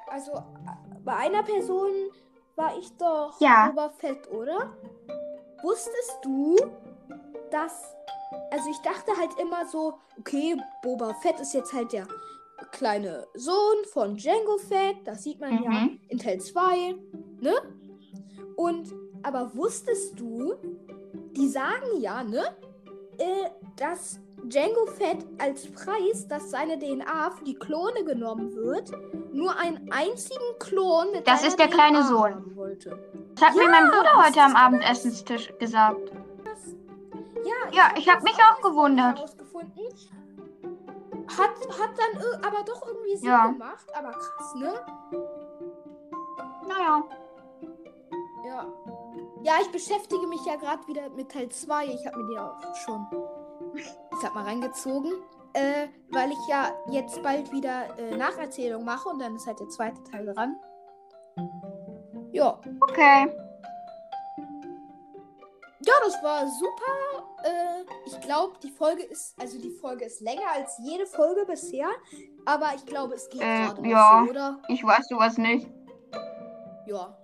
also 0.10 0.32
äh, 0.34 1.00
bei 1.06 1.16
einer 1.16 1.44
Person 1.44 1.92
war 2.56 2.78
ich 2.78 2.92
doch 2.98 3.40
Ja. 3.40 3.70
Boba 3.70 3.90
Fett, 3.90 4.30
oder? 4.32 4.74
Wusstest 5.62 6.18
du, 6.24 6.56
dass, 7.52 7.96
also 8.52 8.70
ich 8.70 8.80
dachte 8.80 9.12
halt 9.18 9.38
immer 9.40 9.66
so, 9.68 10.00
okay, 10.18 10.58
Boba 10.82 11.14
Fett 11.14 11.40
ist 11.40 11.54
jetzt 11.54 11.72
halt 11.74 11.94
der 11.94 12.08
kleine 12.72 13.28
Sohn 13.36 13.86
von 13.94 14.18
Django 14.18 14.58
Fett, 14.58 14.98
das 15.06 15.24
sieht 15.24 15.40
man 15.40 15.64
ja 15.64 15.70
Mhm. 15.70 16.00
in 16.10 16.18
Teil 16.18 16.42
2, 16.42 16.96
ne? 17.40 17.54
Und, 18.58 18.94
aber 19.24 19.56
wusstest 19.56 20.20
du, 20.20 20.56
die 21.38 21.48
sagen 21.48 22.00
ja, 22.00 22.24
ne, 22.24 22.58
äh, 23.18 23.50
dass 23.78 24.20
Django 24.44 24.86
Fett 24.88 25.26
als 25.38 25.72
Preis, 25.72 26.28
dass 26.28 26.50
seine 26.52 26.78
DNA 26.80 27.32
für 27.32 27.44
die 27.44 27.56
Klone 27.56 28.04
genommen 28.04 28.56
wird, 28.56 28.92
nur 29.34 29.56
einen 29.58 29.92
einzigen 29.92 30.58
Klon 30.60 31.12
mit 31.12 31.28
Das 31.28 31.46
ist 31.46 31.60
der 31.60 31.68
kleine 31.68 32.00
DNA 32.00 32.08
Sohn. 32.08 32.34
haben 32.36 32.56
wollte. 32.56 32.98
Das 33.36 33.50
hat 33.50 33.56
mir 33.56 33.64
Ja, 33.66 33.70
mein 33.70 33.88
Bruder 33.90 34.26
heute 34.26 34.42
am 34.42 34.54
das? 34.54 34.62
Abendessenstisch 34.62 35.54
gesagt. 35.60 36.12
Ja, 37.46 37.72
Ja, 37.72 37.84
ich 37.98 38.08
hab 38.10 38.16
das 38.16 38.24
mich 38.24 38.36
auch 38.44 38.62
gewundert. 38.62 39.20
Hat, 41.38 41.52
hat 41.80 41.92
dann 41.98 42.44
aber 42.44 42.64
doch 42.64 42.86
irgendwie 42.88 43.16
Sinn 43.18 43.30
Ja. 43.30 43.48
gemacht. 43.48 43.86
Aber 43.94 44.12
krass, 44.12 44.56
ne? 44.56 44.74
Naja. 46.68 47.04
Ja. 48.46 48.66
Ja, 49.44 49.54
ich 49.62 49.72
beschäftige 49.72 50.26
mich 50.28 50.44
ja 50.46 50.56
gerade 50.56 50.86
wieder 50.88 51.10
mit 51.12 51.32
Teil 51.32 51.50
2. 51.50 51.86
Ich 51.86 52.06
habe 52.08 52.18
mir 52.18 52.30
die 52.34 52.40
auch 52.40 52.76
schon, 52.76 53.06
ich 54.20 54.24
sag 54.24 54.36
mal, 54.36 54.44
reingezogen. 54.44 55.14
Äh, 55.54 55.88
weil 56.12 56.32
ich 56.32 56.48
ja 56.48 56.72
jetzt 56.92 57.24
bald 57.24 57.52
wieder 57.52 57.98
äh, 57.98 58.16
Nacherzählung 58.16 58.86
mache 58.86 59.10
und 59.10 59.20
dann 59.20 59.36
ist 59.36 59.48
halt 59.48 59.60
der 59.60 59.70
zweite 59.70 60.04
Teil 60.04 60.26
dran. 60.26 60.56
Ja. 62.32 62.60
Okay. 62.82 63.34
Ja, 65.82 65.94
das 66.04 66.22
war 66.22 66.46
super. 66.48 67.26
Äh, 67.44 67.84
ich 68.06 68.20
glaube, 68.22 68.60
die 68.62 68.70
Folge 68.70 69.04
ist, 69.04 69.34
also 69.40 69.58
die 69.58 69.72
Folge 69.72 70.06
ist 70.06 70.22
länger 70.22 70.52
als 70.54 70.78
jede 70.84 71.08
Folge 71.08 71.46
bisher. 71.48 71.88
Aber 72.46 72.74
ich 72.76 72.86
glaube, 72.86 73.16
es 73.16 73.28
geht 73.30 73.42
Äh, 73.42 73.68
gerade 73.68 73.88
ja. 73.88 74.24
so, 74.26 74.30
oder? 74.30 74.60
Ich 74.68 74.84
weiß 74.84 75.08
sowas 75.08 75.38
nicht. 75.38 75.68
Ja. 76.86 77.18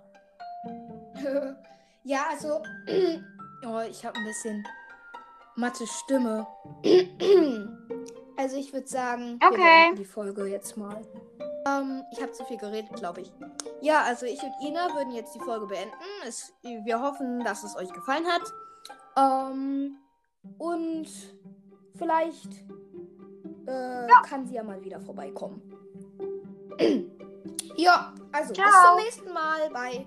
ja, 2.04 2.24
also. 2.30 2.60
oh, 3.66 3.80
ich 3.88 4.04
habe 4.04 4.18
ein 4.18 4.24
bisschen 4.24 4.66
matte 5.56 5.86
Stimme. 5.86 6.46
also 8.36 8.56
ich 8.56 8.72
würde 8.72 8.86
sagen, 8.88 9.38
wir 9.40 9.48
Okay. 9.48 9.56
beenden 9.56 9.96
die 9.96 10.04
Folge 10.04 10.46
jetzt 10.46 10.76
mal. 10.76 11.02
Ähm, 11.66 12.02
ich 12.12 12.22
habe 12.22 12.32
zu 12.32 12.44
viel 12.44 12.58
geredet, 12.58 12.94
glaube 12.94 13.22
ich. 13.22 13.32
Ja, 13.80 14.02
also 14.02 14.26
ich 14.26 14.40
und 14.42 14.52
Ina 14.62 14.94
würden 14.94 15.12
jetzt 15.12 15.34
die 15.34 15.40
Folge 15.40 15.66
beenden. 15.66 15.94
Es, 16.26 16.52
wir 16.62 17.00
hoffen, 17.00 17.42
dass 17.44 17.64
es 17.64 17.76
euch 17.76 17.92
gefallen 17.92 18.24
hat. 18.26 18.42
Ähm, 19.16 19.96
und 20.58 21.08
vielleicht 21.96 22.52
äh, 23.66 24.06
kann 24.28 24.46
sie 24.46 24.54
ja 24.54 24.62
mal 24.62 24.82
wieder 24.84 25.00
vorbeikommen. 25.00 25.60
ja, 27.76 28.14
also 28.32 28.52
bis 28.52 28.62
Ciao. 28.62 28.96
zum 28.96 29.04
nächsten 29.04 29.32
Mal 29.32 29.70
bei 29.72 30.06